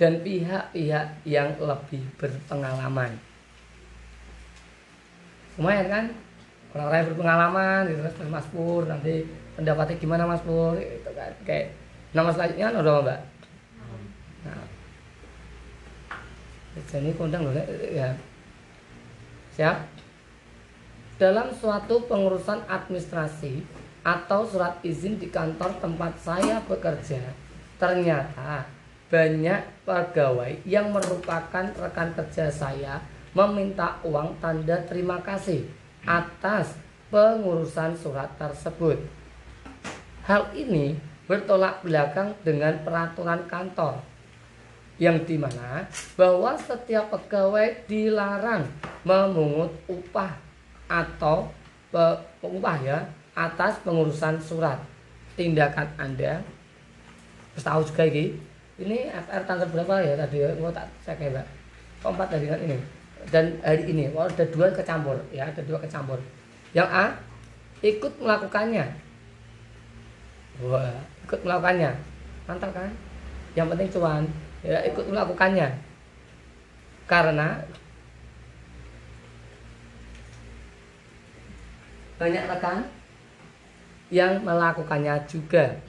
dan 0.00 0.24
pihak-pihak 0.24 1.28
yang 1.28 1.52
lebih 1.60 2.00
berpengalaman. 2.16 3.20
Lumayan 5.60 5.86
kan? 5.92 6.06
Orang-orang 6.70 6.98
yang 7.02 7.08
berpengalaman 7.14 7.80
gitu 7.90 8.00
kan 8.06 8.28
Mas 8.30 8.46
Pur 8.54 8.86
nanti 8.86 9.26
pendapatnya 9.58 9.96
gimana 9.98 10.22
Mas 10.26 10.42
Pur 10.46 10.78
itu 10.78 11.10
kan 11.10 11.32
kayak 11.42 11.74
nama 12.14 12.30
selanjutnya 12.30 12.78
udah 12.78 12.94
Mbak. 13.02 13.20
Nah, 14.46 14.64
jadi 16.86 17.10
kondang 17.18 17.42
loh 17.46 17.54
ya. 17.90 18.14
Siap? 19.58 19.76
Dalam 21.18 21.52
suatu 21.52 22.06
pengurusan 22.08 22.64
administrasi 22.64 23.60
atau 24.00 24.46
surat 24.48 24.80
izin 24.80 25.20
di 25.20 25.28
kantor 25.28 25.76
tempat 25.76 26.16
saya 26.16 26.62
bekerja, 26.64 27.20
ternyata 27.76 28.64
banyak 29.10 29.60
pegawai 29.82 30.62
yang 30.64 30.94
merupakan 30.94 31.66
rekan 31.76 32.14
kerja 32.14 32.46
saya 32.46 33.02
meminta 33.34 33.98
uang 34.06 34.38
tanda 34.38 34.78
terima 34.86 35.18
kasih 35.20 35.66
atas 36.06 36.76
pengurusan 37.10 37.96
surat 37.98 38.30
tersebut. 38.38 38.96
Hal 40.24 40.54
ini 40.54 40.94
bertolak 41.26 41.82
belakang 41.82 42.34
dengan 42.46 42.78
peraturan 42.82 43.46
kantor 43.50 44.02
yang 45.00 45.16
di 45.24 45.40
mana 45.40 45.88
bahwa 46.14 46.54
setiap 46.60 47.08
pegawai 47.08 47.88
dilarang 47.88 48.68
memungut 49.02 49.72
upah 49.88 50.36
atau 50.86 51.48
pe, 51.88 52.04
upah 52.44 52.76
ya 52.84 52.98
atas 53.32 53.80
pengurusan 53.80 54.36
surat. 54.38 54.78
Tindakan 55.38 55.88
anda 55.96 56.44
tahu 57.56 57.80
juga 57.84 58.08
ini 58.08 58.36
ini 58.80 59.08
FR 59.12 59.44
tanggal 59.44 59.68
berapa 59.68 60.00
ya 60.00 60.14
tadi 60.16 60.36
ya? 60.40 60.48
Tak 60.56 60.86
cek 61.04 61.18
ya 61.20 61.28
mbak? 61.32 61.46
Keempat 62.00 62.28
tadi 62.32 62.46
kan 62.48 62.60
ini 62.64 62.99
dan 63.28 63.60
hari 63.60 63.84
ini 63.92 64.08
oh, 64.16 64.24
ada 64.24 64.48
dua 64.48 64.72
kecampur 64.72 65.20
ya 65.28 65.44
ada 65.44 65.60
dua 65.68 65.76
kecampur. 65.76 66.16
Yang 66.72 66.88
A 66.88 67.04
ikut 67.84 68.12
melakukannya. 68.16 68.86
Wah 70.64 70.96
ikut 71.28 71.40
melakukannya. 71.44 71.92
Mantap 72.48 72.70
kan? 72.72 72.90
Yang 73.52 73.66
penting 73.76 73.88
cuan 73.92 74.24
ya 74.64 74.78
ikut 74.88 75.04
melakukannya. 75.04 75.68
Karena 77.04 77.60
banyak 82.20 82.44
rekan 82.48 82.84
yang 84.12 84.44
melakukannya 84.44 85.14
juga. 85.28 85.80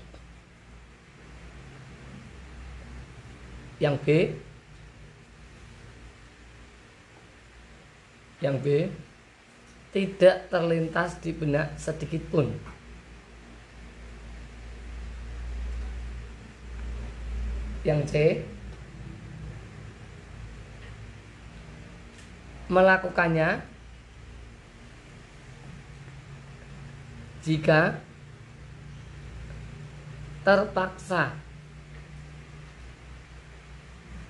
Yang 3.82 3.96
B 4.06 4.08
Yang 8.42 8.56
B 8.60 8.68
tidak 9.94 10.50
terlintas 10.50 11.22
di 11.22 11.30
benak 11.30 11.78
sedikit 11.78 12.26
pun. 12.34 12.50
Yang 17.86 18.02
C 18.10 18.16
melakukannya 22.72 23.60
jika 27.44 28.00
terpaksa 30.48 31.36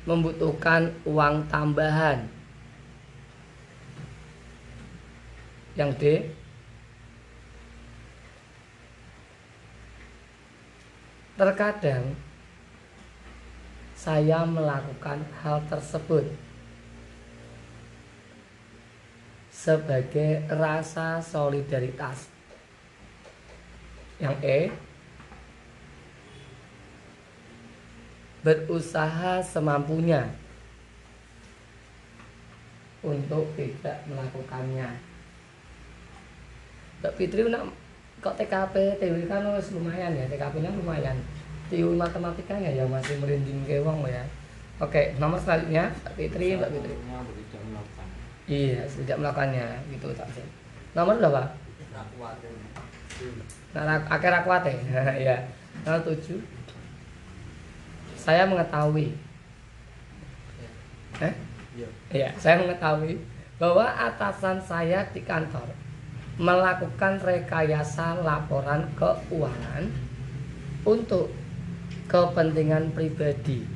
membutuhkan 0.09 0.89
uang 1.05 1.45
tambahan. 1.53 2.40
Yang 5.75 5.91
D 5.97 6.03
terkadang 11.39 12.13
saya 13.95 14.45
melakukan 14.45 15.25
hal 15.41 15.63
tersebut 15.65 16.27
sebagai 19.49 20.43
rasa 20.49 21.21
solidaritas. 21.21 22.29
Yang 24.21 24.37
E 24.41 24.59
berusaha 28.41 29.41
semampunya 29.45 30.25
untuk 33.05 33.49
tidak 33.53 34.01
melakukannya. 34.09 35.10
Mbak 37.01 37.13
Fitri 37.17 37.41
nak 37.49 37.65
kok 38.21 38.37
TKP 38.37 39.01
TW 39.01 39.25
kan 39.25 39.41
wis 39.57 39.73
lumayan 39.73 40.13
ya 40.13 40.25
TKP 40.29 40.61
nya 40.61 40.71
lumayan. 40.71 41.17
TU 41.71 41.95
matematikanya 41.95 42.69
ya 42.71 42.83
masih 42.85 43.17
merinding 43.17 43.65
ke 43.65 43.81
wong 43.81 44.05
ya. 44.05 44.21
Oke 44.77 45.17
nomor 45.17 45.41
selanjutnya 45.41 45.89
Mbak 46.05 46.13
Fitri 46.17 46.47
Mbak 46.57 46.69
Fitri. 46.73 46.93
iya 48.49 48.83
tidak 48.83 49.17
melakukannya 49.21 49.63
gitu 49.93 50.11
tak 50.11 50.27
sih 50.35 50.43
nomor 50.91 51.15
berapa? 51.17 51.55
Nah 53.71 54.01
akhir 54.11 54.31
aku 54.43 54.49
ate 54.51 54.73
ya? 55.21 55.37
Nomor 55.87 56.03
tujuh. 56.03 56.37
Saya 58.19 58.43
mengetahui. 58.43 59.15
Eh 61.23 61.33
Iya. 61.71 61.87
Iya, 62.11 62.29
saya 62.35 62.59
mengetahui 62.59 63.15
bahwa 63.55 63.87
atasan 63.87 64.59
saya 64.59 65.07
di 65.15 65.23
kantor 65.23 65.71
melakukan 66.39 67.19
rekayasa 67.19 68.23
laporan 68.23 68.87
keuangan 68.95 69.91
untuk 70.87 71.31
kepentingan 72.07 72.91
pribadi. 72.95 73.67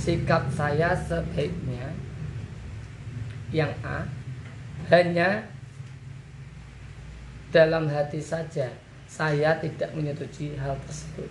Sikap 0.00 0.48
saya 0.52 0.96
sebaiknya 0.96 1.92
yang 3.52 3.70
A 3.84 4.08
hanya 4.90 5.44
dalam 7.54 7.86
hati 7.86 8.18
saja 8.18 8.66
saya 9.06 9.54
tidak 9.62 9.94
menyetujui 9.94 10.58
hal 10.58 10.74
tersebut. 10.88 11.30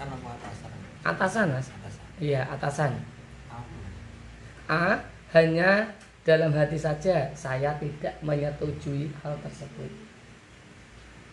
Atasan? 0.00 0.72
Atasan, 1.04 1.46
Mas. 1.52 1.68
Atasan. 1.68 2.04
Iya, 2.16 2.40
atasan. 2.48 2.92
A. 4.64 5.04
Hanya 5.30 5.92
dalam 6.20 6.52
hati 6.52 6.76
saja 6.76 7.32
saya 7.32 7.72
tidak 7.80 8.20
menyetujui 8.20 9.08
hal 9.24 9.34
tersebut. 9.40 9.88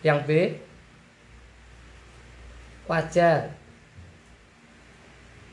Yang 0.00 0.20
B. 0.24 0.30
Wajar. 2.88 3.52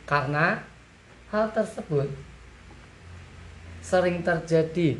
Karena 0.07 0.63
hal 1.33 1.51
tersebut 1.51 2.07
sering 3.83 4.23
terjadi 4.23 4.95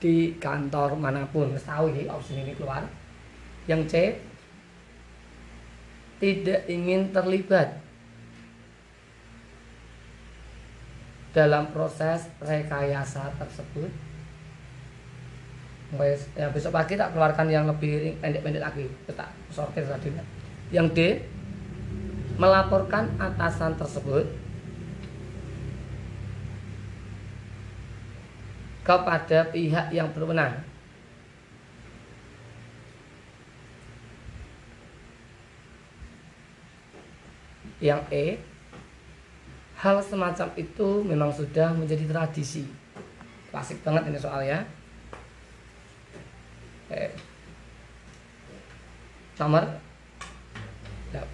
di 0.00 0.16
kantor 0.40 0.96
mana 0.96 1.28
pun. 1.28 1.52
Tahu 1.52 1.92
ya 1.92 2.16
opsi 2.16 2.40
ini 2.40 2.56
keluar. 2.56 2.88
Yang 3.68 3.82
C. 3.92 3.94
Tidak 6.20 6.68
ingin 6.68 7.12
terlibat 7.12 7.89
dalam 11.30 11.70
proses 11.70 12.26
rekayasa 12.42 13.30
tersebut. 13.38 13.90
Ya 16.38 16.46
besok 16.54 16.70
pagi 16.74 16.94
tak 16.94 17.14
keluarkan 17.14 17.50
yang 17.50 17.66
lebih 17.66 18.14
pendek-pendek 18.22 18.62
lagi. 18.62 18.86
Kita 19.06 19.26
sortir 19.50 19.82
tadi. 19.86 20.14
Yang 20.70 20.86
D 20.94 20.98
melaporkan 22.38 23.10
atasan 23.18 23.74
tersebut 23.74 24.22
kepada 28.86 29.50
pihak 29.50 29.90
yang 29.90 30.08
berwenang. 30.14 30.62
Yang 37.82 38.02
E 38.14 38.26
hal 39.80 39.96
semacam 40.04 40.48
itu 40.60 41.00
memang 41.08 41.32
sudah 41.32 41.72
menjadi 41.72 42.04
tradisi. 42.04 42.68
Klasik 43.48 43.80
banget 43.80 44.12
ini 44.12 44.18
soalnya 44.20 44.62
eh, 46.92 47.10
nomor 49.40 49.64
8 51.10 51.24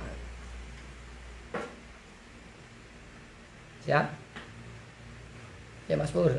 siap? 3.82 4.06
Ya 5.86 5.94
mas 5.98 6.10
Pur. 6.14 6.30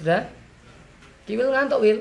Sudah? 0.00 0.28
Kiwil 1.24 1.52
ngantuk 1.52 1.80
Wil. 1.80 1.98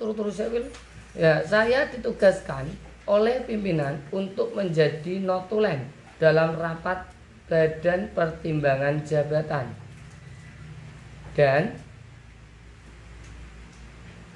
Turu-turu 0.00 0.32
saya 0.32 0.48
Wil. 0.48 0.64
Ya 1.12 1.44
saya 1.44 1.88
ditugaskan 1.92 2.68
oleh 3.08 3.44
pimpinan 3.44 4.00
untuk 4.12 4.52
menjadi 4.56 5.20
notulen 5.20 5.88
dalam 6.20 6.56
rapat 6.56 7.17
badan 7.48 8.12
pertimbangan 8.12 9.00
jabatan. 9.02 9.66
Dan 11.34 11.74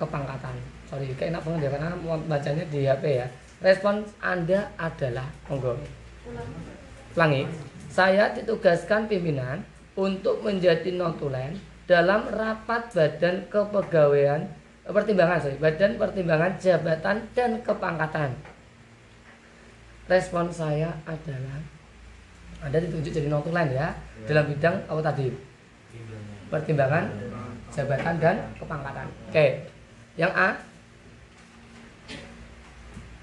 kepangkatan. 0.03 0.57
Sorry 0.91 1.09
kayak 1.15 1.39
enak 1.39 1.43
banget 1.47 1.61
ya 1.65 1.71
karena 1.79 1.89
mau 2.03 2.19
bacanya 2.27 2.65
di 2.67 2.85
HP 2.85 3.05
ya. 3.23 3.27
Respon 3.63 4.03
anda 4.19 4.67
adalah 4.75 5.31
monggo. 5.47 5.79
Ulangi 7.15 7.47
saya 7.93 8.33
ditugaskan 8.35 9.07
pimpinan 9.07 9.63
untuk 9.95 10.41
menjadi 10.43 10.91
notulen 10.97 11.61
dalam 11.85 12.25
rapat 12.33 12.89
badan 12.91 13.45
kepegawaian 13.53 14.49
pertimbangan 14.83 15.39
sorry 15.39 15.61
badan 15.61 16.01
pertimbangan 16.01 16.53
jabatan 16.59 17.17
dan 17.37 17.51
kepangkatan. 17.63 18.31
Respon 20.11 20.51
saya 20.51 20.91
adalah 21.07 21.63
anda 22.63 22.79
ditunjuk 22.79 23.11
jadi 23.11 23.27
notulen 23.27 23.69
ya 23.75 23.91
dalam 24.31 24.47
bidang 24.47 24.77
apa 24.87 25.01
tadi? 25.03 25.27
Pertimbangan 26.47 27.11
jabatan 27.75 28.15
dan 28.23 28.37
kepangkatan. 28.57 29.07
Oke 29.29 29.67
yang 30.15 30.31
A. 30.33 30.55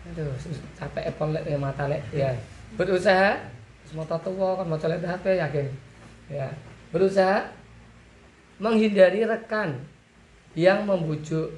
Aduh 0.09 0.33
capek 0.75 1.03
Apple 1.13 1.31
lek 1.37 1.43
ya 1.47 1.57
mata 1.57 1.85
lek 1.87 2.01
ya. 2.11 2.35
Berusaha 2.75 3.39
semua 3.89 4.05
tua 4.05 4.53
kan 4.53 4.65
mau 4.69 4.77
colek 4.77 5.01
HP 5.01 5.25
yakin. 5.41 5.67
Ya. 6.29 6.47
Berusaha 6.93 7.49
menghindari 8.61 9.25
rekan 9.25 9.81
yang 10.53 10.85
membujuk. 10.85 11.49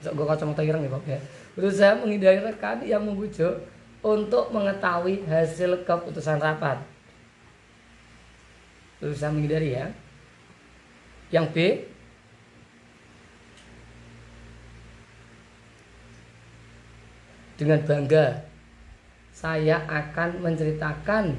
Sok 0.00 0.14
gue 0.16 0.26
kacamata 0.30 0.62
ireng 0.62 0.86
ya 0.86 0.90
Bob 0.94 1.04
ya. 1.06 1.18
Berusaha 1.58 1.98
menghindari 1.98 2.38
rekan 2.38 2.86
yang 2.86 3.02
membujuk 3.02 3.58
untuk 4.00 4.48
mengetahui 4.52 5.28
hasil 5.28 5.84
keputusan 5.84 6.40
rapat 6.40 6.80
berusaha 9.00 9.32
menghindari 9.32 9.76
ya 9.76 9.86
yang 11.32 11.48
B 11.52 11.84
dengan 17.60 17.80
bangga 17.84 18.44
saya 19.36 19.84
akan 19.84 20.44
menceritakan 20.44 21.36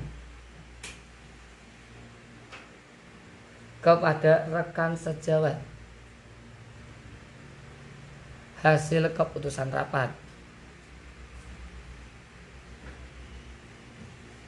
kepada 3.81 4.45
rekan 4.53 4.93
sejawat 4.93 5.57
hasil 8.61 9.09
keputusan 9.17 9.73
rapat. 9.73 10.13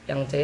Yang 0.04 0.20
C 0.28 0.34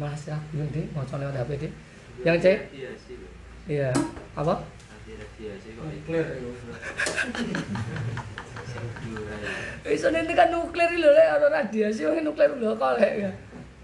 Mas 0.00 0.24
ya, 0.24 0.40
deh, 0.56 0.86
mau 0.96 1.04
lewat 1.04 1.36
HP 1.44 1.50
deh. 1.60 1.72
Yang 2.24 2.38
C, 2.40 2.46
loh. 3.20 3.32
iya 3.68 3.92
apa? 4.32 4.64
Nanti 4.64 5.12
Nuklir 5.76 6.24
diurai. 9.04 9.92
Iso 9.92 10.08
nanti 10.08 10.32
kan 10.32 10.48
nuklir 10.48 10.90
lho 10.96 11.10
lek 11.10 11.28
ora 11.36 11.48
radiasi 11.50 12.06
wong 12.06 12.22
nuklir 12.24 12.50
lho 12.56 12.72
kok 12.78 12.96
lek 12.96 13.12
ya. 13.28 13.30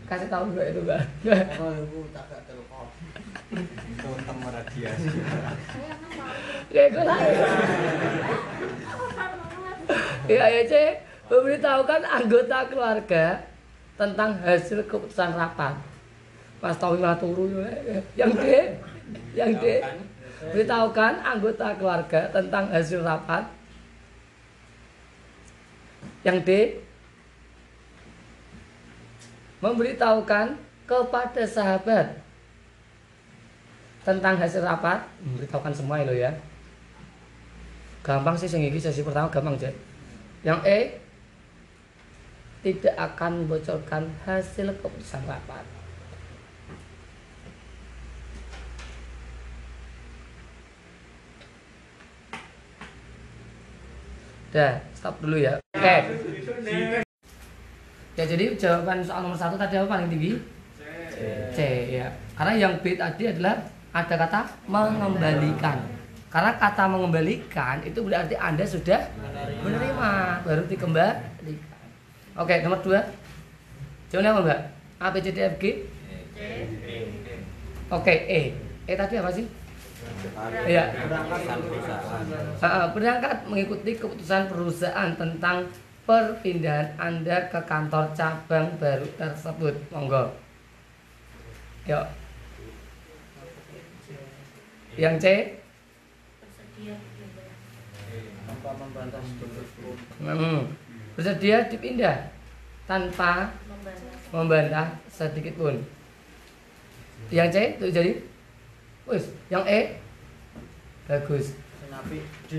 Kasih 0.06 0.30
tahu 0.30 0.54
gue 0.54 0.64
itu 0.70 0.82
kan. 0.86 1.02
Ora 1.58 1.76
iku 1.82 1.98
tak 2.14 2.24
gak 2.30 2.42
telepon. 2.46 2.86
Itu 3.52 4.10
temu 4.22 4.48
radiasi. 4.48 5.08
Kayak 6.70 6.88
gue 6.94 7.02
lah. 7.04 7.18
Iya 10.26 10.44
ya 10.50 10.62
cek, 10.66 11.05
memberitahukan 11.26 12.02
anggota 12.06 12.58
keluarga 12.70 13.24
tentang 13.98 14.38
hasil 14.44 14.86
keputusan 14.86 15.34
rapat. 15.34 15.74
Pas 16.62 16.76
tahu 16.76 16.96
nggak 17.00 17.20
turu 17.20 17.52
ya, 17.52 18.00
yang 18.16 18.32
D, 18.32 18.44
yang 19.36 19.52
D, 19.60 19.84
beritahukan 20.52 21.20
anggota 21.20 21.76
keluarga 21.76 22.20
tentang 22.32 22.70
hasil 22.72 23.02
rapat. 23.04 23.44
Yang 26.24 26.38
D, 26.42 26.50
memberitahukan 29.62 30.58
kepada 30.86 31.42
sahabat 31.46 32.18
tentang 34.06 34.38
hasil 34.38 34.62
rapat, 34.62 35.02
memberitahukan 35.22 35.74
semua 35.74 36.02
lo 36.06 36.14
ya. 36.14 36.30
Gampang 38.06 38.38
sih 38.38 38.46
sing 38.46 38.62
iki 38.62 38.78
sesi 38.78 39.02
pertama 39.02 39.26
gampang, 39.26 39.58
Cek. 39.58 39.74
Yang 40.46 40.60
E 40.62 40.78
tidak 42.66 42.98
akan 42.98 43.46
membocorkan 43.46 44.10
hasil 44.26 44.74
keputusan 44.82 45.22
rapat. 45.22 45.62
Dah, 54.50 54.82
stop 54.98 55.22
dulu 55.22 55.38
ya. 55.38 55.62
Oke. 55.78 55.96
Ya 58.18 58.24
jadi 58.26 58.58
jawaban 58.58 58.98
soal 59.06 59.22
nomor 59.22 59.38
satu 59.38 59.54
tadi 59.54 59.78
apa 59.78 59.86
paling 59.86 60.10
tinggi? 60.10 60.34
C 61.54 61.58
ya. 62.02 62.10
Karena 62.34 62.52
yang 62.58 62.74
B 62.82 62.98
tadi 62.98 63.30
adalah 63.30 63.62
ada 63.94 64.14
kata 64.18 64.40
mengembalikan. 64.66 65.86
Karena 66.34 66.50
kata 66.58 66.90
mengembalikan 66.90 67.78
itu 67.86 68.02
berarti 68.02 68.34
Anda 68.34 68.66
sudah 68.66 69.06
menerima 69.62 70.10
baru 70.42 70.66
dikembalikan. 70.66 71.75
Oke, 72.36 72.60
nomor 72.60 72.84
dua. 72.84 73.00
Jawabannya 74.12 74.30
apa 74.30 74.40
Mbak? 74.44 74.60
A, 75.00 75.06
B, 75.08 75.16
C, 75.24 75.28
D, 75.32 75.38
F, 75.40 75.54
G? 75.56 75.64
Oke, 77.88 78.14
E. 78.28 78.40
E 78.84 78.92
tadi 78.92 79.14
apa 79.16 79.32
sih? 79.32 79.48
Iya. 80.68 80.84
Berangkat 82.92 83.48
mengikuti 83.48 83.96
keputusan 83.96 84.52
perusahaan 84.52 85.16
tentang 85.16 85.64
perpindahan 86.04 86.94
Anda 87.00 87.48
ke 87.48 87.60
kantor 87.64 88.12
cabang 88.12 88.68
baru 88.76 89.08
tersebut. 89.16 89.74
Monggo. 89.90 90.36
Yuk. 91.88 92.06
Yang 94.96 95.16
C, 95.20 95.26
hmm, 100.24 100.60
bersedia 101.16 101.64
dipindah 101.72 102.28
tanpa 102.84 103.56
Membantah. 104.28 104.28
membantah 104.30 104.86
sedikit 105.08 105.56
pun. 105.56 105.80
Yang 107.32 107.48
C 107.50 107.56
itu 107.80 107.86
jadi, 107.88 108.12
wis. 109.08 109.24
Yang 109.48 109.64
E, 109.66 109.80
bagus. 111.08 111.56
D. 112.46 112.52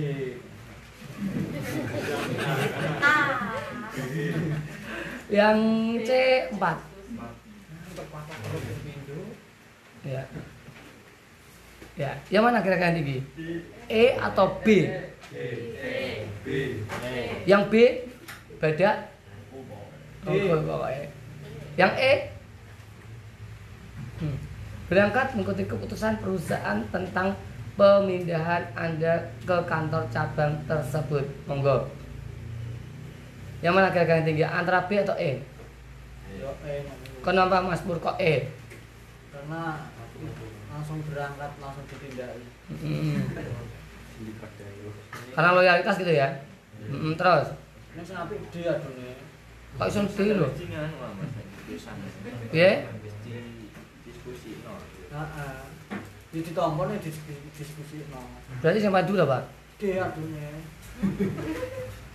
Yang 5.29 5.57
C 6.03 6.09
empat. 6.51 6.77
Ya. 10.01 10.23
Ya, 11.97 12.13
yang 12.29 12.45
mana 12.45 12.61
kira-kira 12.61 12.93
tinggi? 12.93 13.25
E 13.89 14.03
atau 14.17 14.61
B? 14.61 14.85
Yang 17.49 17.63
B 17.69 17.75
badak 18.57 18.95
D. 20.27 20.29
Oh, 20.51 20.59
pokoknya. 20.59 21.07
Yang 21.77 21.93
E 22.01 22.13
hmm, 24.19 24.37
berangkat 24.91 25.27
mengikuti 25.37 25.63
keputusan 25.63 26.19
perusahaan 26.19 26.79
tentang 26.89 27.37
pemindahan 27.77 28.65
Anda 28.73 29.29
ke 29.45 29.57
kantor 29.69 30.03
cabang 30.09 30.57
tersebut. 30.65 31.25
Monggo. 31.45 31.87
Yang 33.61 33.73
mana 33.73 33.93
kira-kira 33.93 34.21
yang 34.21 34.27
tinggi? 34.27 34.45
Antara 34.45 34.85
B 34.89 35.01
atau 35.01 35.15
E? 35.17 35.41
Yo 36.37 36.49
ngomong. 36.51 37.23
Kenapa 37.25 37.61
Mas 37.63 37.81
Pur 37.85 37.97
kok 38.01 38.17
E? 38.21 38.49
Karena 39.33 39.89
langsung 40.73 41.01
berangkat 41.05 41.51
langsung 41.61 41.85
ditindaki. 41.89 42.45
Hmm. 42.69 43.21
Karena 45.33 45.49
loyalitas 45.53 45.97
gitu 46.01 46.13
ya. 46.13 46.29
Hmm, 46.77 47.13
terus, 47.17 47.53
Ini 47.97 48.05
sing 48.05 48.13
apik 48.13 48.37
D 48.53 48.61
adune. 48.61 49.09
kok 49.73 49.89
iso 49.89 50.05
D 50.05 50.19
lho? 50.37 50.53
Piye? 52.53 52.85
diskusi 54.05 54.61
no. 54.61 54.77
Heeh. 55.17 55.57
Di 56.29 56.39
di 56.45 56.53
diskusi 57.57 58.05
no. 58.13 58.21
Berarti 58.61 58.85
yang 58.85 58.93
maju 58.93 59.13
lah, 59.17 59.25
Pak. 59.25 59.43
D 59.81 59.97
adune. 59.97 60.49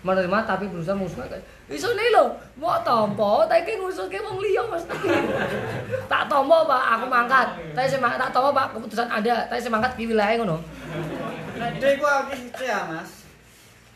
menerima 0.02 0.38
tapi 0.42 0.66
berusaha 0.66 0.98
musuh 0.98 1.22
iso 1.70 1.94
nih 1.94 2.10
lo 2.10 2.34
mau 2.58 2.74
tompo 2.82 3.46
tapi 3.46 3.62
ki 3.62 3.78
ngusulke 3.78 4.18
wong 4.18 4.42
liya 4.42 4.66
mesti 4.66 4.90
tak 6.10 6.26
tompo 6.26 6.66
pak 6.66 6.98
aku 6.98 7.06
mangkat 7.06 7.54
tapi 7.70 7.86
saya 7.86 8.02
mangkat 8.02 8.26
tak 8.26 8.34
tompo 8.34 8.50
pak 8.50 8.74
keputusan 8.74 9.06
ada 9.06 9.46
tapi 9.46 9.62
saya 9.62 9.70
mangkat 9.70 9.94
ki 9.94 10.10
wilayah 10.10 10.42
ngono 10.42 10.58
Nek 11.54 11.78
D 11.78 12.02
ku 12.02 12.06
aku 12.08 12.34
C 12.58 12.66
ya, 12.66 12.90
Mas. 12.90 13.21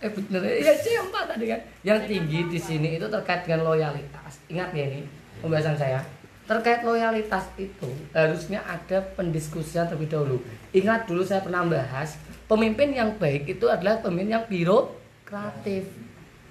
Eh 0.07 0.11
bener. 0.15 0.41
Ya 0.63 0.75
C 0.79 0.95
empat 0.95 1.35
tadi 1.35 1.51
kan? 1.51 1.61
Yang 1.83 2.01
tinggi 2.07 2.39
di 2.47 2.59
sini 2.63 2.89
itu 2.95 3.07
terkait 3.11 3.43
dengan 3.43 3.67
loyalitas. 3.67 4.39
Ingat 4.47 4.71
ya 4.71 4.87
ini 4.87 5.03
pembahasan 5.43 5.75
saya. 5.75 5.99
Terkait 6.47 6.87
loyalitas 6.87 7.51
itu 7.59 7.91
harusnya 8.15 8.63
ada 8.63 9.03
pendiskusian 9.19 9.91
terlebih 9.91 10.07
dahulu. 10.07 10.39
Ingat 10.71 11.11
dulu 11.11 11.27
saya 11.27 11.43
pernah 11.43 11.67
bahas 11.67 12.15
pemimpin 12.47 12.95
yang 12.95 13.19
baik 13.19 13.51
itu 13.51 13.67
adalah 13.67 13.99
pemimpin 13.99 14.39
yang 14.39 14.45
birokratif. 14.47 15.91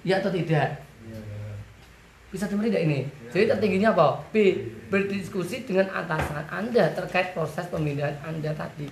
Ya 0.04 0.20
atau 0.20 0.28
tidak? 0.28 0.84
Bisa 2.28 2.44
dengar 2.44 2.68
tidak 2.68 2.84
ini? 2.84 3.00
Jadi 3.32 3.48
tertingginya 3.48 3.96
apa? 3.96 4.20
B 4.28 4.60
berdiskusi 4.92 5.64
dengan 5.64 5.88
atasan 5.88 6.44
anda 6.52 6.92
terkait 6.92 7.32
proses 7.32 7.64
pemindahan 7.72 8.12
anda 8.20 8.52
tadi. 8.52 8.86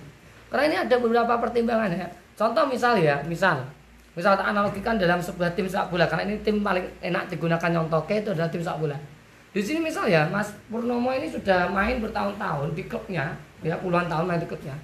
Karena 0.49 0.63
ini 0.65 0.77
ada 0.89 0.95
beberapa 0.97 1.37
pertimbangan 1.37 1.93
ya. 1.93 2.09
Contoh 2.33 2.65
misal 2.65 2.97
ya 2.97 3.21
misal 3.29 3.63
misal 4.15 4.39
tak 4.39 4.47
analogikan 4.47 4.95
dalam 4.95 5.19
sebuah 5.19 5.51
tim 5.53 5.67
sepak 5.67 5.91
bola 5.91 6.07
karena 6.07 6.31
ini 6.31 6.39
tim 6.39 6.63
paling 6.63 6.87
enak 7.03 7.27
digunakan 7.27 7.67
nyontoke 7.67 8.15
itu 8.15 8.31
adalah 8.31 8.47
tim 8.47 8.63
sepak 8.63 8.79
bola. 8.79 8.97
Di 9.51 9.59
sini 9.59 9.83
misal 9.83 10.07
ya 10.07 10.27
Mas 10.31 10.55
Purnomo 10.71 11.11
ini 11.11 11.27
sudah 11.27 11.67
main 11.71 11.99
bertahun-tahun 11.99 12.75
di 12.75 12.87
klubnya 12.87 13.35
ya 13.59 13.75
puluhan 13.79 14.07
tahun 14.07 14.23
main 14.27 14.39
di 14.39 14.47
klubnya 14.47 14.75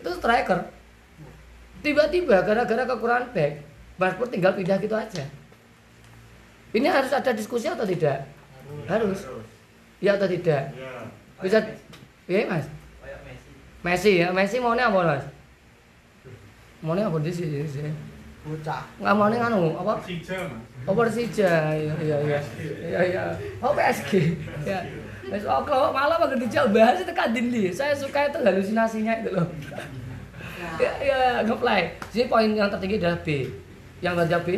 itu 0.00 0.12
striker. 0.20 0.68
Tiba-tiba 1.80 2.44
gara-gara 2.44 2.84
kekurangan 2.84 3.32
back 3.32 3.52
Mas 3.96 4.12
Pur 4.20 4.28
tinggal 4.28 4.52
pindah 4.52 4.76
gitu 4.76 4.92
aja. 4.92 5.24
Ini 6.76 6.88
harus 6.92 7.12
ada 7.14 7.30
diskusi 7.32 7.70
atau 7.70 7.86
tidak? 7.88 8.28
Harus. 8.84 9.24
Ya 10.02 10.20
atau 10.20 10.28
tidak? 10.28 10.74
Bisa 11.40 11.60
iya 12.28 12.48
mas? 12.48 12.66
Messi. 13.24 13.50
Messi 13.80 14.12
ya 14.20 14.28
Messi 14.34 14.56
maunya 14.60 14.92
apa 14.92 15.00
mas? 15.00 15.24
Maunya 16.84 17.08
apa 17.08 17.16
di 17.24 17.32
sini 17.32 17.64
Bocah. 18.44 18.82
nggak 19.00 19.14
maunya 19.16 19.38
nganu 19.40 19.72
apa? 19.80 19.92
Oh 20.84 20.92
Persija? 20.92 21.72
Iya 21.72 21.94
iya 21.96 22.16
iya. 22.20 22.40
Iya 22.84 23.00
iya. 23.08 23.22
Oh 23.64 23.72
PSG 23.72 24.36
ya 24.68 24.84
Mas 25.32 25.40
oh 25.48 25.64
kalau 25.64 25.88
malah 25.88 26.20
makin 26.20 26.44
dijauh 26.44 26.68
bahas 26.68 27.00
itu 27.00 27.12
kan 27.16 27.32
Dindi. 27.32 27.72
Saya 27.72 27.96
suka 27.96 28.28
itu 28.28 28.36
halusinasinya 28.44 29.24
itu 29.24 29.32
loh. 29.32 29.48
Ya 30.76 30.92
ya 31.00 31.18
ngeplay. 31.40 31.96
Jadi 32.12 32.28
poin 32.28 32.52
yang 32.52 32.68
tertinggi 32.68 33.00
adalah 33.00 33.16
B. 33.24 33.48
Yang 34.04 34.14
baca 34.20 34.36
B? 34.44 34.48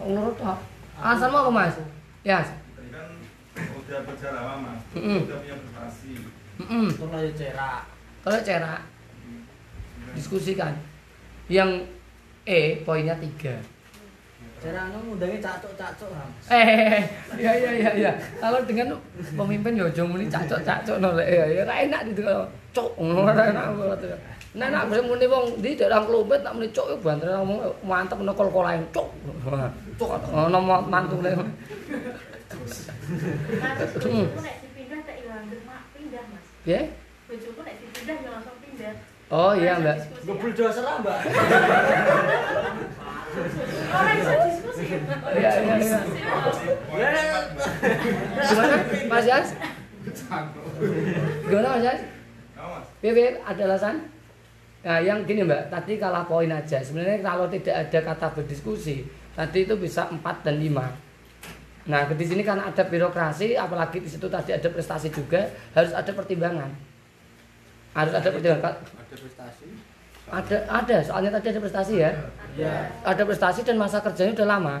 Menurut 0.00 0.36
Pak? 0.40 0.58
Alasan 1.02 1.28
mau 1.28 1.44
apa 1.44 1.50
mas? 1.52 1.76
Ya 2.24 2.40
Tadi 2.40 2.88
kan 2.88 3.12
udah 3.58 3.98
berjalan 4.08 4.42
lama, 4.42 4.72
Mm-mm. 4.96 5.26
udah 5.28 5.38
punya 5.42 5.56
prestasi. 5.60 6.12
mm 6.62 6.88
lagi 7.10 7.32
cerak. 7.36 7.82
kalau 8.24 8.40
cerak. 8.40 8.80
Diskusikan. 10.16 10.72
Yang 11.50 11.84
E 12.42 12.82
poinnya 12.82 13.14
tiga 13.22 13.54
Jarang 14.62 14.94
ngundangnya 14.94 15.42
cacuk-cacuk, 15.42 16.06
Ham. 16.14 16.30
Eh, 16.46 17.02
iya 17.34 17.50
iya 17.50 17.70
iya 17.74 17.90
iya. 17.98 18.12
Kalau 18.38 18.62
dengan 18.62 18.94
pemimpin 19.34 19.74
ya 19.74 19.90
aja 19.90 20.06
muni 20.06 20.30
cacok-cacok 20.30 21.02
no 21.02 21.18
lek 21.18 21.26
ya 21.26 21.66
ora 21.66 21.82
enak 21.82 22.14
gitu. 22.14 22.22
Cuk, 22.70 22.94
ngono 22.94 23.26
ora 23.26 23.50
enak 23.50 23.74
banget. 23.74 24.14
Nah, 24.54 24.70
nak 24.70 24.86
bisa 24.86 25.02
muni 25.02 25.26
wong 25.26 25.58
di 25.58 25.74
daerah 25.74 26.06
Klumpet 26.06 26.46
tak 26.46 26.54
muni 26.54 26.70
cuk 26.70 26.94
yo 26.94 26.96
banter 27.02 27.34
ngomong 27.42 27.58
mantep 27.82 28.22
no 28.22 28.30
kol-kolain 28.38 28.86
cuk. 28.94 29.10
Cuk 29.98 30.10
ono 30.30 30.58
mantune. 30.86 31.34
Mas, 32.62 32.86
bojoku 33.98 34.40
nek 34.46 34.56
dipindah 34.62 35.00
tak 35.02 35.16
ilang 35.26 35.42
mak 35.66 35.90
pindah, 35.98 36.22
Mas. 36.30 36.44
Ya? 36.62 36.86
Bojoku 37.26 37.60
nek 37.66 37.74
dipindah 37.82 38.14
ya 38.14 38.28
langsung 38.30 38.51
pindah. 38.51 38.51
Oh 39.32 39.56
iya, 39.56 39.80
Mbak. 39.80 39.96
Diskusi. 39.96 40.28
Ngebul 40.28 40.50
doser 40.52 40.84
ah, 40.84 40.96
Mbak. 41.00 41.18
Orang 43.88 44.14
bisa 44.20 44.32
diskusi. 44.44 44.84
Iya 45.32 45.50
iya 45.56 45.74
iya. 45.80 46.00
Ya, 46.92 47.08
Gimana 48.44 48.76
Mas 49.08 49.24
Yas? 49.24 49.48
Gimana 51.48 51.68
Mas 51.72 51.80
Yas? 51.88 52.00
Mas? 52.60 52.86
Piye 53.00 53.40
ada 53.40 53.62
alasan? 53.72 53.96
Nah, 54.84 55.00
yang 55.00 55.24
gini 55.24 55.48
Mbak, 55.48 55.72
tadi 55.72 55.96
kalah 55.96 56.28
poin 56.28 56.52
aja. 56.52 56.84
Sebenarnya 56.84 57.24
kalau 57.24 57.48
tidak 57.48 57.88
ada 57.88 57.98
kata 58.12 58.36
berdiskusi, 58.36 59.08
tadi 59.32 59.64
itu 59.64 59.72
bisa 59.80 60.12
4 60.12 60.44
dan 60.44 60.60
5. 60.60 61.88
Nah, 61.88 62.04
di 62.04 62.24
sini 62.28 62.44
karena 62.44 62.68
ada 62.68 62.84
birokrasi, 62.84 63.56
apalagi 63.56 64.04
di 64.04 64.12
situ 64.12 64.28
tadi 64.28 64.52
ada 64.52 64.68
prestasi 64.68 65.08
juga, 65.08 65.48
harus 65.72 65.96
ada 65.96 66.12
pertimbangan. 66.12 66.91
Harus 67.92 68.12
ada 68.16 68.28
pertimbangan. 68.32 68.74
Ada 68.80 69.14
prestasi. 69.16 69.66
Ada 70.32 70.56
ada, 70.64 70.96
soalnya 71.04 71.30
tadi 71.36 71.46
ada 71.52 71.60
prestasi 71.60 71.94
ya. 72.00 72.10
Ya. 72.56 72.88
Ada 73.04 73.22
prestasi 73.28 73.60
dan 73.64 73.76
masa 73.76 74.00
kerjanya 74.00 74.32
udah 74.32 74.48
lama. 74.48 74.76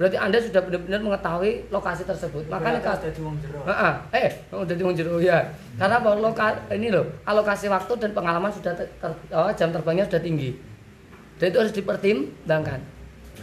Berarti 0.00 0.16
Anda 0.18 0.38
sudah 0.40 0.62
benar-benar 0.66 1.00
mengetahui 1.04 1.68
lokasi 1.70 2.02
tersebut. 2.02 2.48
Makanya 2.48 2.78
Makanya 2.78 2.80
kalau 2.82 2.96
ada 2.98 3.10
di 3.12 3.20
wong 3.22 3.36
jero. 3.38 3.60
Heeh, 3.62 3.92
eh, 4.18 4.30
udah 4.50 4.74
di 4.74 4.84
jero 4.98 5.16
ya. 5.20 5.38
Karena 5.78 5.96
bahwa 6.02 6.16
loka, 6.32 6.48
ini 6.74 6.88
loh, 6.90 7.06
alokasi 7.22 7.70
waktu 7.70 7.92
dan 8.00 8.10
pengalaman 8.10 8.50
sudah 8.50 8.72
ter, 8.74 8.88
ter- 8.98 9.20
oh, 9.30 9.52
jam 9.52 9.70
terbangnya 9.70 10.08
sudah 10.08 10.22
tinggi. 10.22 10.58
Dan 11.38 11.54
itu 11.54 11.58
harus 11.60 11.74
dipertimbangkan. 11.76 12.80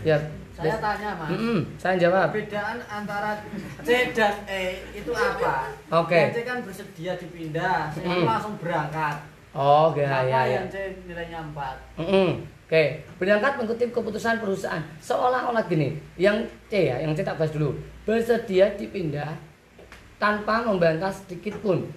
Ya. 0.03 0.19
Saya 0.59 0.75
tanya, 0.77 1.09
Mas. 1.15 1.29
Mm-mm, 1.31 1.59
saya 1.79 1.95
jawab. 1.95 2.27
Perbedaan 2.29 2.77
antara 2.83 3.31
C 3.79 4.11
dan 4.11 4.35
E 4.43 4.63
itu 4.91 5.11
apa? 5.11 5.71
Oke. 6.03 6.19
Yang 6.19 6.31
C 6.35 6.37
kan 6.43 6.57
bersedia 6.59 7.13
dipindah, 7.15 7.87
saya 7.87 8.05
Mm. 8.05 8.27
langsung 8.27 8.55
berangkat. 8.59 9.15
Oh, 9.49 9.89
ya, 9.91 10.03
Kenapa 10.05 10.27
ya, 10.27 10.41
ya. 10.43 10.53
yang 10.59 10.67
C 10.67 10.75
nilainya 11.07 11.39
4? 11.55 11.73
Mm-mm. 11.97 12.29
Oke, 12.69 12.83
berangkat 13.17 13.57
mengikuti 13.57 13.89
keputusan 13.89 14.37
perusahaan. 14.37 14.83
Seolah-olah 14.99 15.65
gini, 15.65 15.89
yang 16.15 16.37
C 16.67 16.85
ya, 16.85 16.99
yang 16.99 17.15
C 17.15 17.23
tak 17.23 17.39
bahas 17.39 17.49
dulu. 17.49 17.73
Bersedia 18.03 18.69
dipindah 18.75 19.33
tanpa 20.17 20.61
membantah 20.61 21.09
sedikit 21.09 21.57
pun 21.59 21.87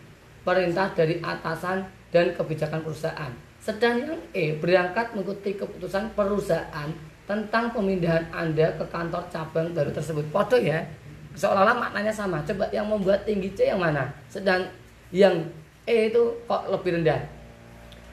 perintah 0.41 0.89
dari 0.93 1.19
atasan 1.19 1.83
dan 2.09 2.31
kebijakan 2.31 2.81
perusahaan. 2.81 3.33
Sedang 3.59 4.01
yang 4.01 4.17
E 4.33 4.57
berangkat 4.57 5.13
mengikuti 5.13 5.55
keputusan 5.55 6.15
perusahaan 6.15 6.89
tentang 7.25 7.71
pemindahan 7.71 8.27
Anda 8.35 8.75
ke 8.77 8.85
kantor 8.91 9.25
cabang 9.31 9.71
baru 9.73 9.91
tersebut. 9.95 10.27
Podo 10.35 10.59
ya. 10.59 10.83
Seolah-olah 11.33 11.77
maknanya 11.79 12.13
sama. 12.13 12.45
Coba 12.45 12.69
yang 12.75 12.89
membuat 12.91 13.25
tinggi 13.25 13.53
C 13.57 13.73
yang 13.73 13.81
mana? 13.81 14.11
Sedang 14.29 14.69
yang 15.15 15.33
E 15.83 16.13
itu 16.13 16.23
kok 16.47 16.71
lebih 16.71 17.01
rendah? 17.01 17.43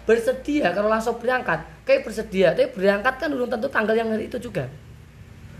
bersedia 0.09 0.73
kalau 0.73 0.89
langsung 0.89 1.21
berangkat 1.21 1.61
kayak 1.85 2.01
bersedia 2.01 2.57
tapi 2.57 2.65
berangkat 2.73 3.21
kan 3.21 3.29
belum 3.29 3.45
tentu 3.45 3.69
tanggal 3.69 3.93
yang 3.93 4.09
hari 4.09 4.25
itu 4.25 4.41
juga 4.41 4.65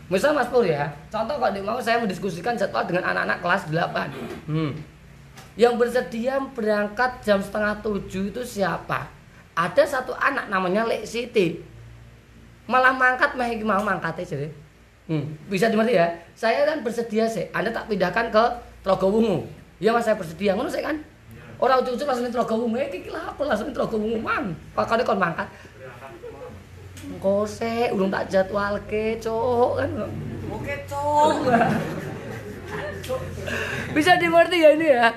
misal 0.10 0.34
Mas 0.34 0.50
Pur 0.50 0.66
ya 0.66 0.90
contoh 1.14 1.38
kalau 1.38 1.54
di 1.54 1.62
mau 1.62 1.78
saya 1.78 2.02
mendiskusikan 2.02 2.58
jadwal 2.58 2.82
dengan 2.90 3.14
anak-anak 3.14 3.46
kelas 3.46 3.64
8 3.70 4.50
hmm. 4.50 4.72
yang 5.54 5.78
bersedia 5.78 6.42
berangkat 6.58 7.22
jam 7.22 7.38
setengah 7.38 7.78
tujuh 7.86 8.34
itu 8.34 8.42
siapa 8.42 9.06
ada 9.54 9.84
satu 9.86 10.18
anak 10.18 10.50
namanya 10.50 10.82
Lek 10.90 11.06
Siti 11.06 11.62
malah 12.70 12.94
mangkat 12.94 13.34
mah 13.34 13.50
mau 13.66 13.82
mangkat 13.82 14.22
jadi 14.22 14.46
hmm. 15.10 15.50
bisa 15.50 15.74
dimengerti 15.74 15.98
ya? 15.98 16.06
Saya 16.38 16.70
kan 16.70 16.86
bersedia 16.86 17.26
sih 17.26 17.50
anda 17.50 17.74
tak 17.74 17.90
pindahkan 17.90 18.30
ke 18.30 18.46
Trogowungu. 18.86 19.50
Ya 19.82 19.90
mas 19.92 20.06
saya 20.08 20.16
bersedia. 20.16 20.56
Ngono 20.56 20.72
saya 20.72 20.88
kan? 20.94 20.98
Orang 21.60 21.84
ujung-ujung 21.84 22.08
langsung 22.08 22.24
di 22.30 22.32
Trogowungu. 22.32 22.80
Eh 22.80 22.88
iki 22.88 23.12
lah 23.12 23.28
apa 23.34 23.42
langsung 23.44 23.68
di 23.68 23.76
Trogowungu 23.76 24.16
mang? 24.22 24.56
Pakane 24.78 25.04
kon 25.04 25.20
mangkat. 25.20 25.50
Sik 27.50 27.90
urung 27.92 28.14
tak 28.14 28.30
jadwalke 28.30 29.18
cuk 29.18 29.82
kan? 29.82 29.90
Oke, 30.50 30.74
Cok. 30.86 31.50
bisa 33.98 34.14
dimengerti 34.22 34.62
ya 34.62 34.70
ini 34.78 34.94
ya? 34.94 35.10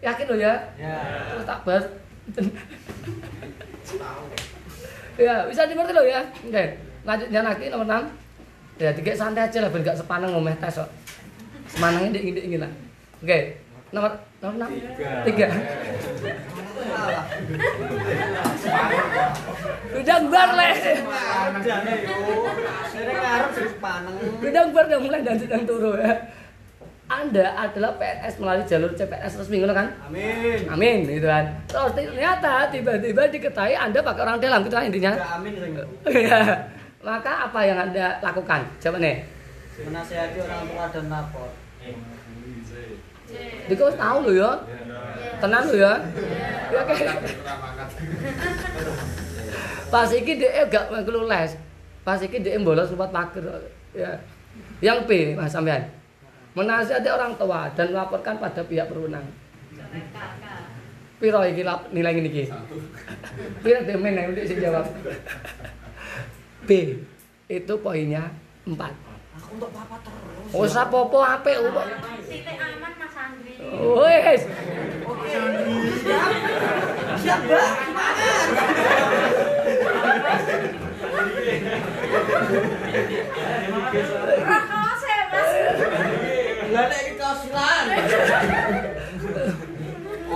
Yakin 0.00 0.32
lo 0.32 0.36
ya? 0.40 0.56
Ya. 0.80 0.96
terus 1.28 1.44
tak 1.44 1.60
bahas 1.68 1.84
ya 5.20 5.44
bisa 5.44 5.68
dimengerti 5.68 5.92
lo 5.92 6.08
ya? 6.08 6.24
Oke 6.48 6.85
lanjutnya 7.06 7.40
lagi 7.46 7.64
nomor 7.70 7.86
6 7.86 8.82
ya 8.82 8.90
tiga 8.92 9.12
santai 9.16 9.48
aja 9.48 9.58
lah 9.64 9.70
biar 9.72 9.82
gak 9.88 9.98
sepaneng 10.02 10.30
ngomeh 10.36 10.52
tes 10.60 10.76
kok 10.76 10.90
semanangnya 11.70 12.20
dingin 12.20 12.34
dingin 12.36 12.60
lah. 12.62 12.72
Oke 13.22 13.38
nomor 13.94 14.12
nomor 14.42 14.54
enam? 14.58 14.70
Tiga. 15.24 15.46
Salah. 16.86 17.24
udah 19.96 20.18
bar 20.28 20.50
le 20.58 20.68
udah 24.44 24.64
bar 24.74 24.84
udah 24.86 25.00
mulai 25.00 25.20
dan 25.22 25.36
sedang 25.38 25.62
turu 25.64 25.94
ya. 25.96 26.12
Anda 27.06 27.54
adalah 27.54 27.94
PNS 28.02 28.42
melalui 28.42 28.66
jalur 28.66 28.90
CPNS 28.90 29.38
resmi 29.38 29.62
ngono 29.62 29.78
kan? 29.78 29.94
Amin. 30.10 30.66
amin 30.66 31.06
gitu 31.06 31.30
kan. 31.30 31.54
Terus 31.70 31.94
ternyata 31.94 32.66
tiba-tiba 32.74 33.30
diketahui 33.30 33.78
anda 33.78 34.02
pakai 34.02 34.26
orang 34.26 34.42
dalam 34.42 34.66
gitu 34.66 34.74
kan 34.74 34.90
intinya. 34.90 35.14
Ya, 35.14 35.38
amin. 35.38 35.54
Iya. 36.10 36.66
Maka 37.06 37.46
apa 37.46 37.62
yang 37.62 37.78
Anda 37.78 38.18
lakukan? 38.18 38.66
Coba 38.82 38.98
nih. 38.98 39.22
Menasihati 39.86 40.42
orang 40.42 40.66
tua 40.66 40.84
dan 40.90 41.04
lapor. 41.06 41.50
Diko 43.70 43.82
wis 43.86 43.94
tahu 43.94 44.18
lho 44.26 44.32
ya. 44.42 44.50
Tenan 45.38 45.62
lho 45.70 45.76
ya. 45.78 45.92
Ya 46.74 46.78
oke. 46.82 47.06
Pas 49.86 50.10
iki 50.10 50.32
dhek 50.34 50.66
gak 50.66 50.90
melu 50.90 51.30
les. 51.30 51.54
Pas 52.02 52.18
iki 52.18 52.42
dhek 52.42 52.58
bolos 52.66 52.90
lewat 52.90 53.14
pager. 53.14 53.46
Ya. 53.94 54.10
Yang 54.82 55.06
P 55.06 55.10
Mas 55.38 55.54
sampean. 55.54 55.86
Menasihati 56.58 57.06
orang 57.06 57.38
tua 57.38 57.70
dan 57.78 57.94
melaporkan 57.94 58.42
pada 58.42 58.66
pihak 58.66 58.90
berwenang. 58.90 59.22
Piro 61.22 61.38
iki 61.46 61.62
nilai 61.94 62.12
ngene 62.18 62.28
iki? 62.34 62.44
Piro 63.62 63.78
demen 63.86 64.18
yang 64.18 64.34
sing 64.42 64.58
jawab? 64.58 64.90
B. 66.64 66.70
Itu 67.46 67.74
poinnya 67.84 68.32
4. 68.64 68.72
Aku 69.36 69.60
untuk 69.60 69.70
papa 69.70 70.00
terus. 70.00 70.54
Oh, 70.56 70.64
sapopo 70.64 71.20
apik 71.20 71.60
kok. 71.60 71.86
Titik 72.26 72.56
aman 72.56 72.92
Mas 72.96 73.14
Andri. 73.18 73.52
Wes. 73.60 74.42
Oke. 75.06 75.38
Siap. 76.00 76.30
Siap, 77.20 77.40
Mbak. 77.44 77.68
Saya 84.96 85.24
Mas. 85.30 85.52
Lah 86.72 86.84
nek 86.90 87.00
iki 87.04 87.14
kasilan. 87.20 87.84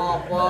Apa? 0.00 0.46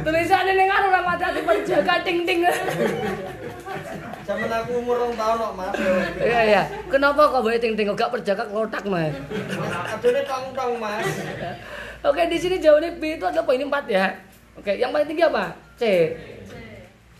Tulisannya 0.00 0.52
ning 0.56 0.68
anu 0.70 0.86
ora 0.88 1.00
mati 1.04 1.24
diperjaga 1.36 1.94
ting 2.06 2.24
ting. 2.24 2.40
Zaman 4.26 4.46
aku 4.46 4.78
umur 4.78 4.94
rong 4.94 5.14
tahun 5.18 5.36
kok, 5.42 5.52
Mas. 5.58 5.74
Iya 6.22 6.40
iya. 6.46 6.62
Kenapa 6.86 7.26
kok 7.26 7.42
bae 7.42 7.58
ting 7.58 7.74
ting 7.74 7.90
gak 7.90 8.14
perjaga 8.14 8.46
klotak 8.46 8.86
mah? 8.86 9.10
Adone 9.90 10.20
tong-tong, 10.22 10.78
Mas. 10.78 11.06
Oke, 12.06 12.22
di 12.30 12.38
sini 12.38 12.56
jawabannya 12.62 12.96
B 12.96 13.18
itu 13.18 13.24
adalah 13.26 13.44
poin 13.44 13.60
4 13.60 13.90
ya. 13.90 14.06
Oke, 14.56 14.72
yang 14.78 14.94
paling 14.94 15.08
tinggi 15.10 15.26
apa? 15.26 15.52
C. 15.76 16.14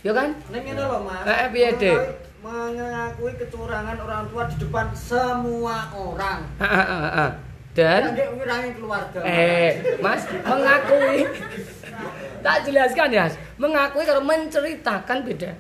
Ya 0.01 0.13
kan? 0.15 0.33
Ning 0.49 0.63
ngene 0.65 0.83
lho, 0.87 0.99
Mas. 1.05 1.25
Eh, 1.27 1.49
piye, 1.53 1.71
Dik? 1.77 1.99
Mengakui 2.41 3.37
kecurangan 3.37 4.01
orang 4.01 4.25
tua 4.33 4.49
di 4.49 4.57
depan 4.57 4.87
semua 4.97 5.93
orang. 5.93 6.41
Ah, 6.57 6.65
ah, 6.65 7.09
ah. 7.29 7.31
Dan 7.81 8.03
eh 9.25 9.97
Mas 10.05 10.23
mengakui 10.45 11.25
tak 12.45 12.57
jelaskan 12.65 13.09
ya, 13.09 13.25
mengakui 13.57 14.05
kalau 14.05 14.21
menceritakan 14.25 15.25
beda. 15.25 15.53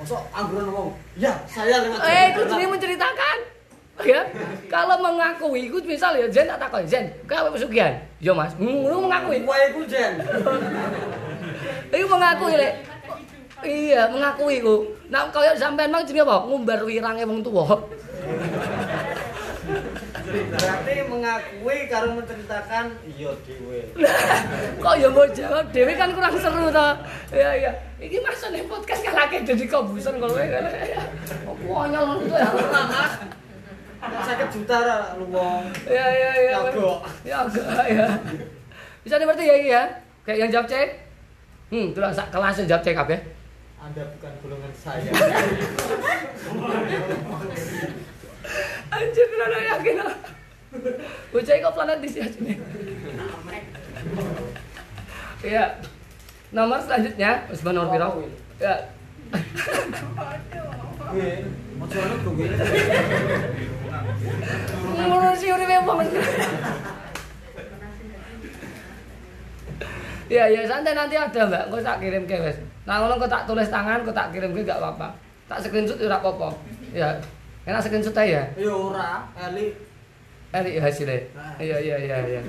Mosok 0.00 0.20
angguran 0.32 0.64
ngomong, 0.68 0.90
"Ya, 1.16 1.32
saya 1.48 1.84
lewat." 1.84 2.00
Eh, 2.00 2.26
itu 2.32 2.40
jadi 2.48 2.64
menceritakan. 2.68 3.36
Ya, 4.02 4.24
kalau 4.72 4.96
mengakui, 5.04 5.68
itu 5.68 5.78
misal 5.84 6.16
ya 6.16 6.26
Zen 6.32 6.48
tak 6.48 6.58
takoi 6.58 6.88
Zen, 6.88 7.12
kau 7.28 7.52
pesugihan, 7.52 7.92
yo 8.18 8.32
mas, 8.32 8.56
ngono 8.56 9.04
mengakui, 9.06 9.44
Wae 9.44 9.68
ku 9.76 9.84
jen. 9.84 10.16
itu 11.92 12.06
mengakui 12.08 12.56
le, 12.56 12.70
Iya, 13.62 14.10
mengakui 14.10 14.58
ku. 14.58 14.90
Nah, 15.06 15.30
kaya 15.30 15.54
sampean 15.54 15.94
mang 15.94 16.02
jenenge 16.02 16.26
apa? 16.26 16.50
Ngumbar 16.50 16.82
wirange 16.82 17.22
wong 17.22 17.46
tuwa. 17.46 17.78
Berarti 20.32 21.04
mengakui 21.04 21.78
karo 21.92 22.16
menceritakan 22.16 22.96
iya 23.04 23.28
dhewe. 23.44 23.84
Kok 24.84 24.94
ya 24.96 25.08
mau 25.12 25.28
jawab 25.28 25.68
dhewe 25.68 25.92
kan 25.92 26.08
kurang 26.16 26.32
seru 26.40 26.72
to. 26.72 26.88
Iya, 27.36 27.50
iya. 27.60 27.72
Iki 28.00 28.16
masane 28.24 28.64
podcast 28.64 29.04
kalake 29.04 29.44
dadi 29.44 29.68
kobusan 29.68 30.16
kalau 30.16 30.32
kowe. 30.32 30.48
Apa 30.48 31.72
anyel 31.84 32.02
ngono 32.08 32.24
to 32.24 32.36
ya. 32.40 32.48
Sakit 34.02 34.48
juta 34.56 34.76
ra 34.80 35.12
lu 35.20 35.28
wong. 35.28 35.68
Iya, 35.84 36.06
iya, 36.08 36.30
iya. 36.48 36.56
Kagok. 36.72 37.04
Ya 37.28 37.44
agak 37.44 37.86
ya. 37.92 38.08
Bisa 39.04 39.20
dimengerti 39.20 39.44
ya 39.44 39.54
iki 39.60 39.68
ya. 39.68 39.84
Kayak 40.24 40.48
yang 40.48 40.50
jawab 40.50 40.66
cek. 40.72 40.88
Hmm, 41.68 41.92
terus 41.92 42.16
sak 42.16 42.32
kelas 42.32 42.56
yang 42.64 42.68
jawab 42.72 42.82
cek 42.88 42.96
kabeh. 42.96 43.20
Anda 43.82 44.06
bukan 44.16 44.32
golongan 44.40 44.72
saya. 44.80 45.12
Anjir 48.92 49.26
tenan 49.28 49.52
yakin. 49.56 49.96
ah. 50.04 50.16
Bocah 51.32 51.54
kok 51.60 51.74
planet 51.76 51.98
di 52.00 52.08
sini. 52.08 52.52
Iya. 55.42 55.64
Nomor 56.52 56.78
selanjutnya, 56.84 57.48
wis 57.48 57.64
nomor 57.64 57.88
piro? 57.88 58.08
Ya. 58.60 58.76
Ngurusi 64.96 65.46
uripe 65.52 65.76
wong. 65.84 65.98
Ya 70.32 70.48
ya 70.48 70.64
santai 70.64 70.96
nanti 70.96 71.12
ada 71.12 71.44
mbak, 71.44 71.68
kau 71.68 71.80
tak 71.84 72.00
kirim 72.00 72.24
ke 72.24 72.40
wes. 72.40 72.56
Nah 72.88 73.04
ngono 73.04 73.20
kau 73.20 73.28
tak 73.28 73.44
tulis 73.44 73.68
tangan, 73.68 74.00
kau 74.00 74.16
tak 74.16 74.32
kirim 74.32 74.56
ke 74.56 74.64
gak 74.64 74.80
apa-apa. 74.80 75.12
Tak 75.44 75.60
screenshot 75.60 76.00
ya 76.00 76.08
apa-apa. 76.08 76.48
Ya, 76.96 77.20
enak 77.62 77.80
screenshot 77.82 78.16
aja 78.16 78.26
ya. 78.26 78.42
Ya 78.58 78.72
ora, 78.72 79.26
Eli. 79.38 79.92
Eh 80.52 80.76
hasilnya. 80.76 81.16
Iya 81.56 81.76
iya 81.80 81.96
iya 81.96 82.16
iya. 82.28 82.40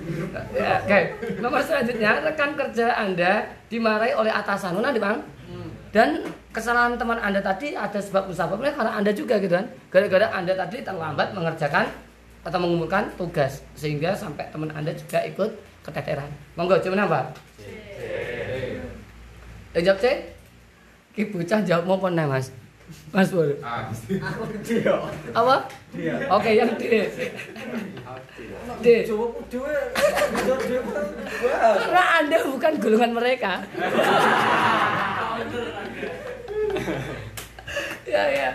Ya, 0.52 0.76
oke. 0.84 1.00
Nomor 1.40 1.64
selanjutnya 1.64 2.20
rekan 2.20 2.52
kerja 2.52 3.00
Anda 3.00 3.48
dimarahi 3.72 4.12
oleh 4.12 4.28
atasan. 4.28 4.76
Mana 4.76 4.92
Bang? 5.00 5.24
Hmm. 5.48 5.72
Dan 5.96 6.28
kesalahan 6.52 7.00
teman 7.00 7.16
Anda 7.24 7.40
tadi 7.40 7.72
ada 7.80 7.96
sebab 8.04 8.28
musababnya 8.28 8.76
karena 8.76 9.00
Anda 9.00 9.16
juga 9.16 9.40
gitu 9.40 9.56
kan. 9.56 9.72
Gara-gara 9.88 10.36
Anda 10.36 10.52
tadi 10.52 10.84
terlambat 10.84 11.32
mengerjakan 11.32 11.88
atau 12.44 12.60
mengumpulkan 12.60 13.08
tugas 13.16 13.64
sehingga 13.80 14.12
sampai 14.12 14.52
teman 14.52 14.68
Anda 14.76 14.92
juga 14.92 15.24
ikut 15.24 15.56
keteteran. 15.88 16.28
Monggo 16.60 16.76
cuman 16.84 17.08
apa? 17.08 17.32
Eh, 19.72 19.80
jawab 19.80 20.04
C. 20.04 20.06
Ki 21.16 21.32
bocah 21.32 21.64
jawab 21.64 21.88
mau 21.88 22.04
pernah 22.04 22.28
Mas. 22.28 22.52
Mas. 23.14 23.30
Aku 23.30 24.44
dia. 24.66 24.96
Apa? 25.34 25.70
Dia. 25.94 26.16
Oke, 26.34 26.50
yang 26.58 26.74
D. 26.78 27.06
D. 28.82 28.88
Karena 31.54 32.04
Anda 32.22 32.38
bukan 32.50 32.74
golongan 32.82 33.12
mereka. 33.14 33.62
ya 38.10 38.24
ya. 38.30 38.50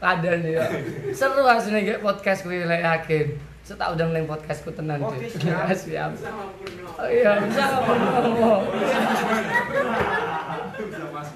Ada 0.00 0.30
nih 0.40 0.52
ya. 0.56 0.64
Seru 1.12 1.44
aslinya 1.44 1.80
kayak 1.84 2.00
podcast 2.00 2.42
gue 2.48 2.64
lek 2.66 2.82
yakin. 2.82 3.26
Saya 3.60 3.94
udah 3.94 4.10
neng 4.10 4.26
podcastku 4.26 4.74
tenan 4.74 4.98
deh. 4.98 5.30
siap. 5.30 5.70
siap. 5.86 6.10
Oh, 6.98 7.06
iya, 7.06 7.38
bisa 7.46 7.78
ngomong. 7.78 8.66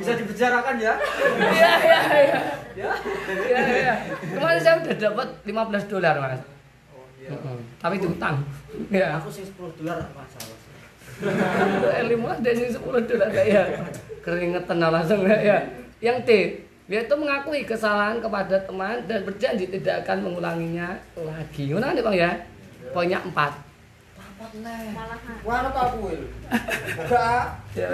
Bisa 0.05 0.21
dibicarakan 0.21 0.77
ya? 0.77 0.95
Iya 1.41 1.73
iya 1.81 2.01
iya. 2.13 2.41
Ya. 2.77 2.93
Iya 3.25 3.61
iya. 3.73 3.95
Kemarin 4.37 4.61
saya 4.61 4.77
udah 4.85 4.97
dapat 5.01 5.29
15 5.49 5.89
dolar, 5.89 6.15
Mas. 6.21 6.41
Oh 6.93 7.09
iya. 7.17 7.33
Mm-mm. 7.33 7.59
Tapi 7.81 7.95
diutang. 7.97 8.45
Ya. 8.93 9.17
Aku 9.17 9.33
sih 9.33 9.49
10 9.49 9.81
dolar 9.81 10.05
masalah. 10.13 10.61
lima 12.11 12.35
ada 12.35 12.51
sih 12.51 12.75
sepuluh 12.75 12.99
dolar 13.07 13.31
ya 13.31 13.63
keringetan 14.19 14.83
langsung 14.83 15.23
ya 15.23 15.63
yang 16.03 16.19
T 16.27 16.59
dia 16.91 17.01
itu 17.07 17.15
mengakui 17.15 17.63
kesalahan 17.63 18.19
kepada 18.19 18.59
teman 18.67 18.99
dan 19.07 19.23
berjanji 19.23 19.71
tidak 19.71 20.03
akan 20.03 20.27
mengulanginya 20.27 20.99
lagi 21.15 21.71
mana 21.71 21.95
nih 21.95 22.03
bang 22.03 22.17
ya 22.19 22.31
poinnya 22.91 23.23
empat 23.23 23.55
Malah 24.55 25.19
Wah, 25.41 25.57
ana 25.65 25.71
tak 25.73 25.85
aku. 25.89 26.13
Enggak. 27.01 27.45
Ya. 27.73 27.89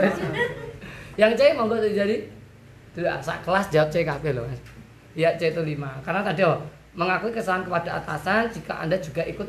Yang 1.21 1.37
C 1.37 1.53
monggo 1.53 1.77
jadi. 1.77 2.17
Tidak 2.97 3.17
sak 3.21 3.45
kelas 3.45 3.69
jawab 3.69 3.93
C 3.93 4.03
kabeh 4.03 4.33
loh 4.33 4.49
mas. 4.49 4.61
Ya 5.13 5.37
C 5.37 5.53
itu 5.53 5.61
lima. 5.61 6.01
Karena 6.01 6.25
tadi 6.25 6.41
oh, 6.49 6.57
mengakui 6.97 7.29
kesalahan 7.29 7.69
kepada 7.69 8.01
atasan 8.01 8.49
jika 8.49 8.81
anda 8.81 8.97
juga 8.97 9.21
ikut 9.29 9.47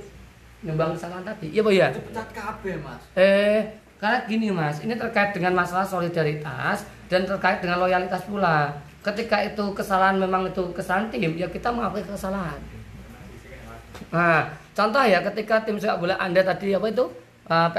nyumbang 0.67 0.93
kesalahan 0.93 1.23
tadi. 1.23 1.47
Iya 1.55 1.61
bu 1.63 1.71
ya 1.71 1.87
Dipecat 1.89 2.27
kabeh, 2.35 2.75
Mas. 2.83 3.01
Eh, 3.17 3.65
karena 3.97 4.17
gini 4.25 4.49
mas, 4.53 4.81
ini 4.81 4.93
terkait 4.97 5.33
dengan 5.33 5.53
masalah 5.57 5.85
solidaritas 5.85 6.85
dan 7.09 7.25
terkait 7.25 7.61
dengan 7.61 7.81
loyalitas 7.81 8.21
pula. 8.25 8.69
Ketika 9.01 9.41
itu 9.41 9.73
kesalahan 9.73 10.21
memang 10.21 10.45
itu 10.45 10.61
kesalahan 10.73 11.09
tim, 11.09 11.33
ya 11.33 11.49
kita 11.49 11.73
mengakui 11.73 12.05
kesalahan. 12.05 12.61
Nah, 14.13 14.45
contoh 14.77 15.01
ya 15.01 15.21
ketika 15.25 15.65
tim 15.65 15.77
sepak 15.81 15.97
bola 15.97 16.17
Anda 16.21 16.45
tadi 16.45 16.73
apa 16.77 16.89
itu? 16.89 17.05
Eh, 17.49 17.69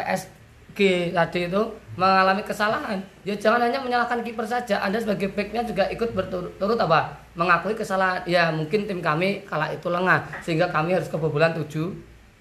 PSG 0.73 1.13
tadi 1.13 1.53
itu 1.53 1.63
mengalami 1.93 2.41
kesalahan, 2.41 2.97
ya 3.21 3.37
jangan 3.37 3.69
hanya 3.69 3.77
menyalahkan 3.77 4.25
kiper 4.25 4.49
saja. 4.49 4.81
Anda 4.81 4.97
sebagai 4.97 5.29
backnya 5.37 5.61
juga 5.61 5.85
ikut 5.93 6.17
berturut 6.17 6.81
apa? 6.81 7.13
Mengakui 7.37 7.77
kesalahan. 7.77 8.25
Ya 8.25 8.49
mungkin 8.49 8.89
tim 8.89 9.05
kami 9.05 9.45
kala 9.45 9.69
itu 9.69 9.93
lengah 9.93 10.25
sehingga 10.41 10.73
kami 10.73 10.97
harus 10.97 11.13
kebobolan 11.13 11.53
7 11.53 11.69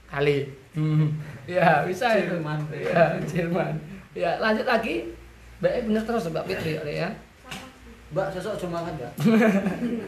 kali. 0.07 0.47
Hmm. 0.71 1.11
Ya 1.51 1.83
bisa 1.83 2.15
itu. 2.15 2.31
Jerman. 2.39 2.63
Ya 2.71 3.19
Jerman. 3.27 3.73
Ya 4.15 4.39
lanjut 4.39 4.63
lagi. 4.63 5.11
Baik 5.59 5.91
bener 5.91 6.03
terus 6.07 6.31
Mbak 6.31 6.47
Fitri 6.47 6.79
ya. 6.95 7.11
Mbak, 8.11 8.27
sesok 8.35 8.59
aja 8.59 8.67
makan 8.67 8.93
ya. 9.03 9.09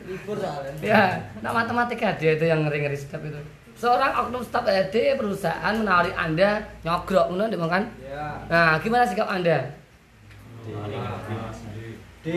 Libur 0.08 0.36
soalnya. 0.36 0.72
Ya, 0.84 1.04
nah 1.40 1.56
matematika 1.56 2.12
dia 2.20 2.36
itu 2.36 2.44
yang 2.44 2.68
ngeri-ngeri 2.68 3.00
sedap 3.00 3.24
itu. 3.24 3.40
Seorang 3.84 4.16
oknum 4.16 4.40
staf 4.40 4.64
ED 4.64 5.20
perusahaan 5.20 5.76
menawari 5.76 6.16
Anda 6.16 6.64
nyogrok, 6.88 7.36
ngono 7.36 7.52
Dik, 7.52 7.60
kan? 7.68 7.84
Ya. 8.00 8.40
Nah, 8.48 8.80
gimana 8.80 9.04
sikap 9.04 9.28
Anda? 9.28 9.76
D, 12.24 12.28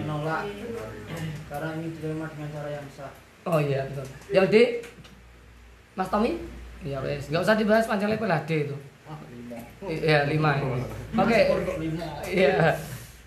menolak. 0.00 0.48
Karena 1.52 1.68
ini 1.76 1.92
diterima 1.92 2.32
dengan 2.32 2.48
cara 2.48 2.68
yang 2.72 2.88
sah. 2.88 3.12
Oh 3.44 3.60
iya, 3.60 3.84
betul. 3.92 4.08
Yang 4.32 4.46
D 4.48 4.56
Mas 6.00 6.08
Tommy? 6.08 6.40
Iya, 6.80 7.04
wes. 7.04 7.28
Enggak 7.28 7.44
usah 7.44 7.60
dibahas 7.60 7.84
panjang 7.84 8.16
lebar 8.16 8.32
lah 8.32 8.40
D 8.48 8.64
itu. 8.64 8.76
Iya, 9.84 10.24
lima 10.32 10.56
ini. 10.64 10.80
Oke. 11.12 11.40
Iya. 12.24 12.72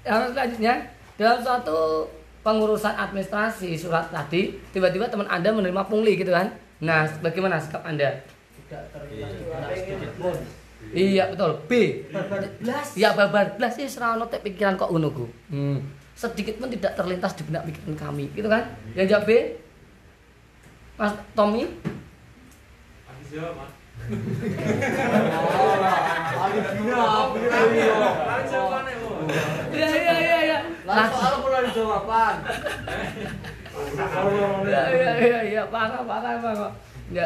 Yang 0.10 0.22
selanjutnya, 0.34 0.74
dalam 1.22 1.38
suatu 1.46 2.10
pengurusan 2.42 2.98
administrasi 2.98 3.78
surat 3.78 4.10
tadi, 4.10 4.58
tiba-tiba 4.74 5.06
teman 5.06 5.30
Anda 5.30 5.54
menerima 5.54 5.86
pungli 5.86 6.18
gitu 6.18 6.34
kan? 6.34 6.50
Nah, 6.80 7.04
bagaimana 7.20 7.60
sikap 7.60 7.84
Anda? 7.84 8.24
Tidak 8.24 8.84
terlintas 8.96 9.36
di 9.36 9.44
benak 9.44 9.76
sedikit 9.76 10.16
pun. 10.16 10.32
Iya, 10.96 11.24
betul. 11.36 11.52
B. 11.68 11.72
Barbar 12.08 12.40
blas. 12.64 12.96
Ya 12.96 13.12
babar 13.12 13.60
blas 13.60 13.76
sih 13.76 13.92
serano 13.92 14.32
tek 14.32 14.48
pikiran 14.48 14.80
kok 14.80 14.88
ngono 14.88 15.12
ku. 15.12 15.28
Hmm. 15.52 15.84
Sedikit 16.16 16.56
pun 16.56 16.72
tidak 16.72 16.96
terlintas 16.96 17.36
di 17.36 17.44
benak 17.44 17.68
pikiran 17.68 18.00
kami, 18.00 18.32
gitu 18.32 18.48
kan? 18.48 18.64
Yang 18.96 19.12
jawab 19.12 19.28
B. 19.28 19.60
Mas 20.96 21.12
Tommy? 21.36 21.68
Iya 29.70 29.90
iya 29.94 30.14
iya 30.18 30.38
iya. 30.42 30.60
Lah 30.88 31.06
soal 31.14 31.34
mulai 31.46 31.70
jawaban. 31.70 32.36
Iya 34.00 34.84
iya 34.96 35.12
iya 35.20 35.40
iya 35.44 35.64
parah 35.68 36.02
parah 36.08 36.32
emang 36.40 36.56
kok. 36.56 36.74
Ya 37.12 37.26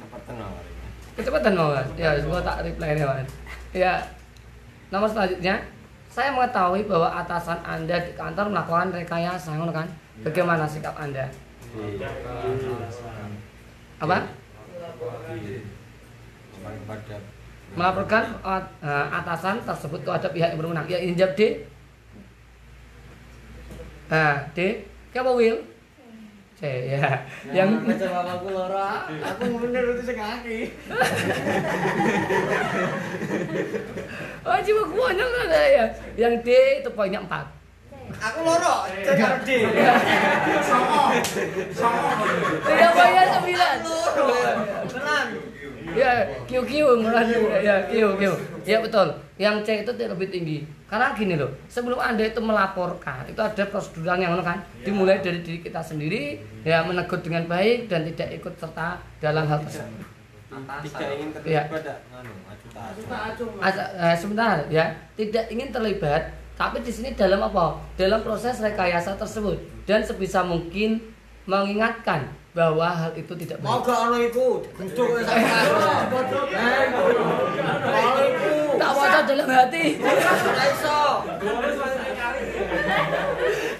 Cepat 0.00 0.20
tenang 0.24 0.50
hari 0.50 0.70
ini. 0.70 0.88
kecepatan 1.14 1.52
mau 1.54 1.70
mas. 1.76 1.88
Ya 2.00 2.10
gua 2.24 2.40
tak 2.40 2.64
reply 2.64 2.90
nih 2.96 3.04
mas. 3.04 3.28
Ya 3.76 3.94
nomor 4.88 5.08
selanjutnya 5.10 5.60
saya 6.14 6.30
mengetahui 6.30 6.86
bahwa 6.86 7.10
atasan 7.10 7.58
anda 7.66 7.98
di 7.98 8.14
kantor 8.14 8.54
melakukan 8.54 8.94
rekayasa, 8.94 9.58
kan? 9.74 9.88
Bagaimana 10.22 10.62
sikap 10.62 10.94
anda? 10.94 11.26
Apa? 13.98 14.30
Kepada 16.54 17.18
Melaporkan 17.74 18.24
uh, 18.46 19.06
atasan 19.10 19.58
tersebut 19.66 20.06
kepada 20.06 20.30
pihak 20.30 20.54
yang 20.54 20.60
berwenang. 20.62 20.86
Ya 20.86 21.02
ini 21.02 21.18
D. 21.18 21.66
Nah, 24.06 24.46
D. 24.54 24.86
Siapa 25.10 25.34
Will? 25.34 25.58
C 26.54 26.94
ya. 26.94 27.26
Yang 27.50 27.68
Yang 27.82 27.98
jawab 27.98 28.26
aku 28.38 28.46
Lora. 28.54 29.10
Aku 29.10 29.58
bener 29.58 29.82
itu 29.94 30.02
sing 30.06 30.18
kaki. 30.18 30.60
Oh, 34.44 34.58
cuma 34.60 34.82
gua 34.92 35.08
ada 35.48 35.62
ya. 35.66 35.84
Yang 36.14 36.34
D 36.46 36.48
itu 36.84 36.90
poinnya 36.94 37.20
4. 37.24 37.32
Aku 38.14 38.44
loro, 38.44 38.84
cek 38.86 39.16
karo 39.16 39.40
D. 39.42 39.64
Iya 42.68 42.88
pokoknya 42.92 43.24
sembilan. 43.32 43.76
Loro. 43.82 44.28
Tenan. 44.86 45.26
Ya, 45.94 46.10
Q 46.46 46.50
mulai 46.98 47.30
ya 47.62 47.76
Q 47.86 47.94
Q. 48.18 48.22
Ya 48.66 48.78
betul. 48.82 49.08
Yang 49.34 49.56
C 49.66 49.68
itu 49.82 49.90
lebih 49.94 50.28
tinggi. 50.30 50.58
Karena 50.86 51.10
gini 51.10 51.34
loh, 51.34 51.50
sebelum 51.66 51.98
anda 51.98 52.22
itu 52.22 52.38
melaporkan, 52.38 53.26
itu 53.26 53.40
ada 53.42 53.64
prosedural 53.66 54.14
yang 54.14 54.38
kan, 54.46 54.62
dimulai 54.86 55.18
dari 55.18 55.42
diri 55.42 55.58
kita 55.58 55.82
sendiri, 55.82 56.38
ya 56.62 56.86
menegur 56.86 57.18
dengan 57.18 57.50
baik 57.50 57.90
dan 57.90 58.06
tidak 58.14 58.38
ikut 58.38 58.54
serta 58.54 59.02
dalam 59.18 59.42
hal 59.50 59.58
tersebut. 59.66 59.90
Tidak 60.86 61.08
ingin 61.18 61.28
Iya. 61.42 61.62
terlibat. 61.66 61.98
Asa- 63.58 63.90
eh, 63.90 64.14
sebentar 64.14 64.62
ya, 64.70 64.94
tidak 65.18 65.50
ingin 65.50 65.74
terlibat, 65.74 66.30
tapi 66.54 66.78
di 66.86 66.94
sini 66.94 67.10
dalam 67.18 67.42
apa? 67.42 67.74
Dalam 67.98 68.22
proses 68.22 68.62
rekayasa 68.62 69.18
tersebut 69.18 69.58
dan 69.82 70.06
sebisa 70.06 70.46
mungkin 70.46 71.02
mengingatkan 71.44 72.24
bahwa 72.54 72.86
hal 72.86 73.10
itu 73.18 73.34
tidak 73.34 73.58
baik. 73.60 73.82
gak 73.82 73.98
ono 73.98 74.16
iku? 74.22 74.48
Nah, 74.78 74.86
iku. 74.86 75.04
Iku. 78.30 78.54
Tak 78.78 78.90
waca 78.94 79.20
dalam 79.26 79.48
hati. 79.50 79.84
Ora 79.98 80.64
iso. 80.70 80.98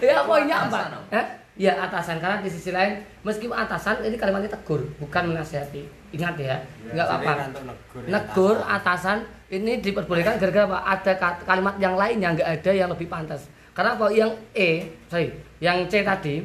ya 0.02 0.18
poinnya 0.26 0.56
apa? 0.66 0.80
Eh? 1.14 1.26
Ya 1.54 1.78
atasan 1.86 2.18
karena 2.18 2.42
di 2.42 2.50
sisi 2.50 2.74
lain 2.74 2.98
meskipun 3.22 3.54
atasan 3.54 4.02
ini 4.02 4.18
kalimatnya 4.18 4.50
tegur 4.50 4.82
bukan 4.98 5.30
menasihati. 5.30 5.86
Ingat 6.10 6.34
ya, 6.34 6.58
nggak 6.90 7.06
apa-apa. 7.06 7.30
Jadi 7.30 7.46
untuk 7.46 7.64
negur 8.10 8.56
ya, 8.58 8.78
atasan. 8.78 9.18
ini 9.54 9.78
diperbolehkan 9.78 10.34
gara-gara 10.42 10.66
apa? 10.66 10.78
Ada 10.98 11.12
kalimat 11.46 11.78
yang 11.78 11.94
lain 11.94 12.18
yang 12.18 12.34
nggak 12.34 12.50
ada 12.58 12.70
yang 12.74 12.90
lebih 12.90 13.06
pantas. 13.06 13.46
Karena 13.70 13.94
apa? 13.94 14.10
Yang 14.10 14.34
E, 14.50 14.90
sorry, 15.06 15.30
yang 15.62 15.86
C 15.86 16.02
tadi, 16.02 16.42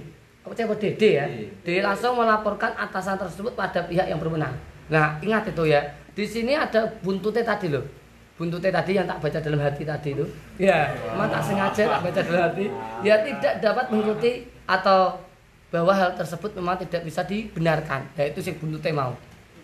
apa 0.50 0.58
C 0.58 0.66
apa 0.66 0.76
D? 0.82 0.86
D 0.98 1.04
ya? 1.14 1.26
D 1.62 1.68
langsung 1.86 2.18
melaporkan 2.18 2.74
atasan 2.74 3.22
tersebut 3.22 3.54
pada 3.54 3.86
pihak 3.86 4.10
yang 4.10 4.18
berwenang. 4.18 4.58
Nah, 4.90 5.22
ingat 5.22 5.54
itu 5.54 5.70
ya. 5.70 5.86
Di 6.18 6.26
sini 6.26 6.58
ada 6.58 6.90
buntutnya 7.06 7.46
tadi 7.46 7.70
loh. 7.70 7.86
Buntutnya 8.34 8.74
tadi 8.74 8.98
yang 8.98 9.06
tak 9.06 9.22
baca 9.22 9.38
dalam 9.38 9.62
hati 9.62 9.86
tadi 9.86 10.10
itu. 10.18 10.26
Ya, 10.58 10.90
emang 11.14 11.30
tak 11.30 11.46
sengaja 11.46 11.84
tak 11.86 12.02
baca 12.02 12.20
dalam 12.26 12.42
hati. 12.50 12.66
Ya 13.06 13.22
tidak 13.22 13.54
dapat 13.62 13.86
mengikuti 13.94 14.50
atau 14.66 15.22
bahwa 15.70 15.94
hal 15.94 16.18
tersebut 16.18 16.58
memang 16.58 16.82
tidak 16.82 17.06
bisa 17.06 17.22
dibenarkan. 17.22 18.10
Ya 18.18 18.34
itu 18.34 18.42
sih 18.42 18.58
buntutnya 18.58 18.90
mau. 18.90 19.14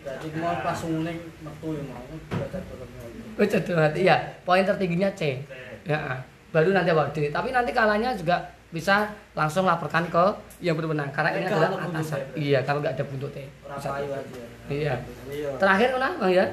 Jadi 0.06 0.38
mau 0.38 0.54
pas 0.62 0.78
ngene 0.86 1.18
metu 1.42 1.68
yo 1.74 1.82
mau 1.90 1.98
baca 2.30 2.58
dalam 2.62 2.88
Oh, 3.36 3.44
dalam 3.44 3.82
hati 3.84 4.00
ya. 4.06 4.16
Poin 4.46 4.64
tertingginya 4.64 5.12
C. 5.12 5.44
Ya, 5.84 5.98
ah. 5.98 6.20
baru 6.54 6.72
nanti 6.72 6.88
apa 6.94 7.10
D. 7.12 7.28
Tapi 7.28 7.52
nanti 7.52 7.74
kalanya 7.74 8.16
juga 8.16 8.55
bisa 8.76 9.08
langsung 9.32 9.64
laporkan 9.64 10.04
ke 10.12 10.24
yang 10.60 10.76
berwenang 10.76 11.08
karena 11.08 11.32
ini 11.32 11.48
adalah 11.48 11.72
atasan. 11.80 12.20
berarti. 12.20 12.36
Iya, 12.36 12.58
kalau 12.68 12.84
nggak 12.84 12.92
ada 12.92 13.04
buntutnya. 13.08 13.48
Payu 13.64 14.12
aja. 14.12 14.42
Iya. 14.68 14.94
Iya. 15.32 15.50
Terakhir 15.56 15.88
Una, 15.96 16.08
Bang 16.20 16.28
ya. 16.28 16.46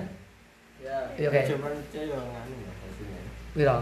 Ya. 0.80 0.97
Iya, 1.19 1.28
Oke. 1.28 1.41
Cuman 1.51 1.74
yo 1.91 2.19
nganu? 2.24 3.78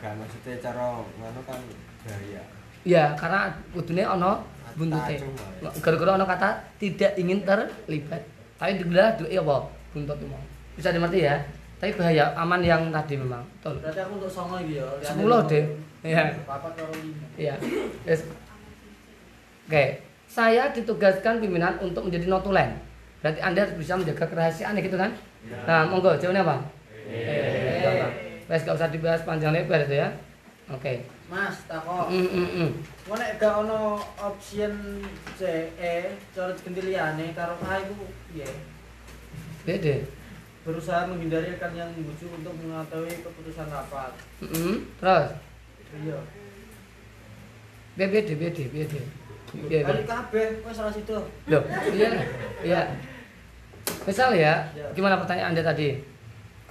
Gak 0.00 0.12
maksudnya 0.16 0.54
cara 0.62 0.84
nganu 1.02 1.40
kan 1.42 1.58
bahaya. 2.06 2.42
Iya, 2.86 3.04
karena 3.18 3.40
kudune 3.74 4.02
ono 4.06 4.32
cuma, 4.78 4.96
ya. 5.10 5.70
Gara-gara 5.82 6.10
ono 6.14 6.24
kata 6.24 6.48
tidak 6.78 7.12
ingin 7.18 7.42
terlibat. 7.42 8.22
Tapi 8.56 8.78
digelar 8.78 9.18
duwe 9.18 9.34
apa? 9.34 9.56
Buntut 9.90 10.16
mau. 10.30 10.38
Bisa 10.78 10.94
dimengerti 10.94 11.26
ya. 11.26 11.36
Tapi 11.80 11.96
bahaya 11.96 12.28
aman 12.36 12.60
yang 12.60 12.92
tadi 12.92 13.16
memang. 13.16 13.40
Betul. 13.56 13.80
Berarti 13.80 14.00
aku 14.04 14.12
untuk 14.20 14.28
songo 14.28 14.60
iki 14.60 14.76
ya. 14.76 14.84
Sepuluh, 15.00 15.40
deh. 15.48 15.64
Iya. 16.04 16.24
Iya. 17.40 17.54
Yes. 18.04 18.28
Oke, 19.64 20.04
saya 20.28 20.68
ditugaskan 20.76 21.40
pimpinan 21.40 21.80
untuk 21.80 22.04
menjadi 22.04 22.28
notulen. 22.28 22.76
Berarti 23.24 23.40
Anda 23.40 23.64
harus 23.64 23.80
bisa 23.80 23.96
menjaga 23.96 24.28
kerahasiaan 24.28 24.76
ya 24.76 24.82
gitu 24.84 25.00
kan? 25.00 25.12
Nah, 25.64 25.88
monggo 25.88 26.12
jawabnya 26.20 26.44
apa? 26.44 26.56
Eh, 27.08 28.44
Wes 28.50 28.66
gak 28.66 28.76
usah 28.76 28.92
dibahas 28.92 29.24
panjang 29.24 29.54
lebar 29.54 29.86
itu 29.88 29.96
ya. 30.02 30.12
Oke. 30.68 31.06
Mas, 31.30 31.64
takok. 31.70 32.10
Mm, 32.10 32.28
mm, 32.28 32.48
mm. 32.60 32.70
Mau 33.06 33.14
nek 33.14 33.38
gak 33.38 33.62
ono 33.62 34.02
option 34.18 35.00
C, 35.38 35.70
E, 35.78 36.18
cara 36.34 36.50
ganti 36.50 36.80
liyane 36.82 37.30
karo 37.30 37.54
A 37.62 37.78
iku 37.78 38.10
piye? 38.34 38.50
Bede. 39.62 40.19
Berusaha 40.60 41.08
menghindari 41.08 41.56
rekan 41.56 41.72
yang 41.72 41.88
membujuk 41.96 42.28
untuk 42.36 42.52
mengetahui 42.60 43.24
keputusan 43.24 43.66
rapat. 43.72 44.12
Mm, 44.44 44.50
mm. 44.52 44.76
Terus, 45.00 45.26
Iya. 45.90 46.18
B 47.96 48.00
bede 48.06 48.34
bede 48.38 48.64
bede. 48.70 49.00
Iya, 49.66 49.82
Kali 49.82 50.06
kabeh 50.06 50.46
wis 50.62 50.74
salah 50.78 50.94
situ. 50.94 51.16
Loh, 51.50 51.62
iya. 51.90 52.10
Iya. 52.62 52.80
Misal 54.06 54.30
ya, 54.38 54.62
Ya. 54.76 54.86
gimana 54.94 55.18
pertanyaan 55.18 55.50
Anda 55.50 55.66
tadi? 55.66 55.98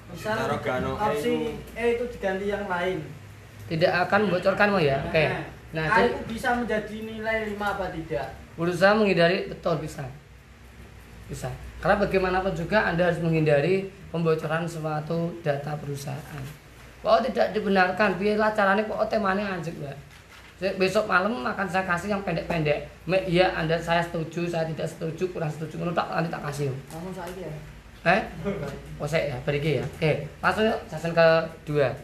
Misal 0.09 0.47
opsi 0.95 1.59
E 1.75 1.83
itu 1.99 2.05
diganti 2.15 2.47
yang 2.47 2.65
lain. 2.71 3.03
Tidak 3.67 3.91
akan 4.07 4.19
membocorkan 4.31 4.71
mau 4.71 4.79
ya? 4.81 4.97
Oke. 5.05 5.27
Nah, 5.69 5.85
A 5.85 6.01
jadi 6.01 6.09
itu 6.09 6.33
bisa 6.33 6.49
menjadi 6.57 6.95
nilai 7.05 7.37
5 7.53 7.61
apa 7.77 7.85
tidak? 7.93 8.25
berusaha 8.59 8.91
menghindari 8.91 9.47
betul 9.47 9.79
bisa 9.79 10.03
bisa 11.31 11.47
karena 11.79 11.95
bagaimanapun 11.99 12.51
juga 12.55 12.83
anda 12.91 13.07
harus 13.07 13.23
menghindari 13.23 13.87
pembocoran 14.11 14.67
suatu 14.67 15.31
data 15.39 15.75
perusahaan. 15.79 16.43
Bahwa 16.99 17.23
tidak 17.23 17.55
dibenarkan. 17.55 18.19
Biarlah 18.19 18.51
caranya 18.51 18.83
kok 18.83 19.07
temanya 19.07 19.55
anjir 19.55 19.71
mbak. 19.79 19.95
Besok 20.75 21.07
malam 21.07 21.39
akan 21.39 21.63
saya 21.71 21.87
kasih 21.87 22.11
yang 22.11 22.19
pendek-pendek. 22.27 22.83
Iya 23.07 23.55
anda 23.55 23.79
saya 23.79 24.03
setuju 24.03 24.43
saya 24.43 24.67
tidak 24.67 24.91
setuju 24.91 25.31
kurang 25.31 25.47
setuju 25.47 25.79
menurut 25.79 25.95
tak 25.95 26.11
nanti 26.11 26.27
tak 26.27 26.43
kasih. 26.51 26.67
Namun 26.91 27.15
saiki 27.15 27.47
ya. 27.47 27.51
eh? 28.11 28.21
Oh 28.99 29.07
saya 29.07 29.31
ya 29.31 29.37
beriki 29.47 29.79
ya. 29.79 29.85
Oke 29.87 30.27
langsung 30.43 30.67
yuk 30.67 30.79
season 30.91 31.15
kedua 31.15 31.95